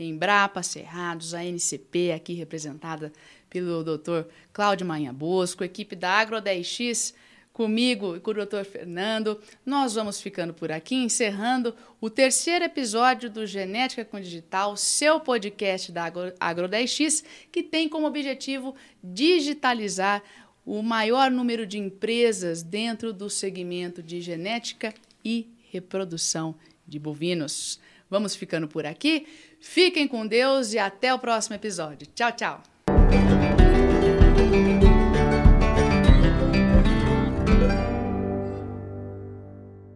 [0.04, 3.12] Embrapa, Cerrados, a NCP, aqui representada
[3.48, 4.28] pelo Dr.
[4.52, 7.14] Cláudio Manha Bosco, equipe da Agro 10X,
[7.52, 9.40] comigo e com o doutor Fernando.
[9.66, 15.92] Nós vamos ficando por aqui, encerrando o terceiro episódio do Genética com Digital, seu podcast
[15.92, 20.22] da Agro, Agro 10X, que tem como objetivo digitalizar
[20.64, 24.94] o maior número de empresas dentro do segmento de genética
[25.24, 26.54] e reprodução
[26.86, 27.80] de bovinos.
[28.08, 29.26] Vamos ficando por aqui.
[29.60, 32.08] Fiquem com Deus e até o próximo episódio.
[32.14, 32.69] Tchau, tchau.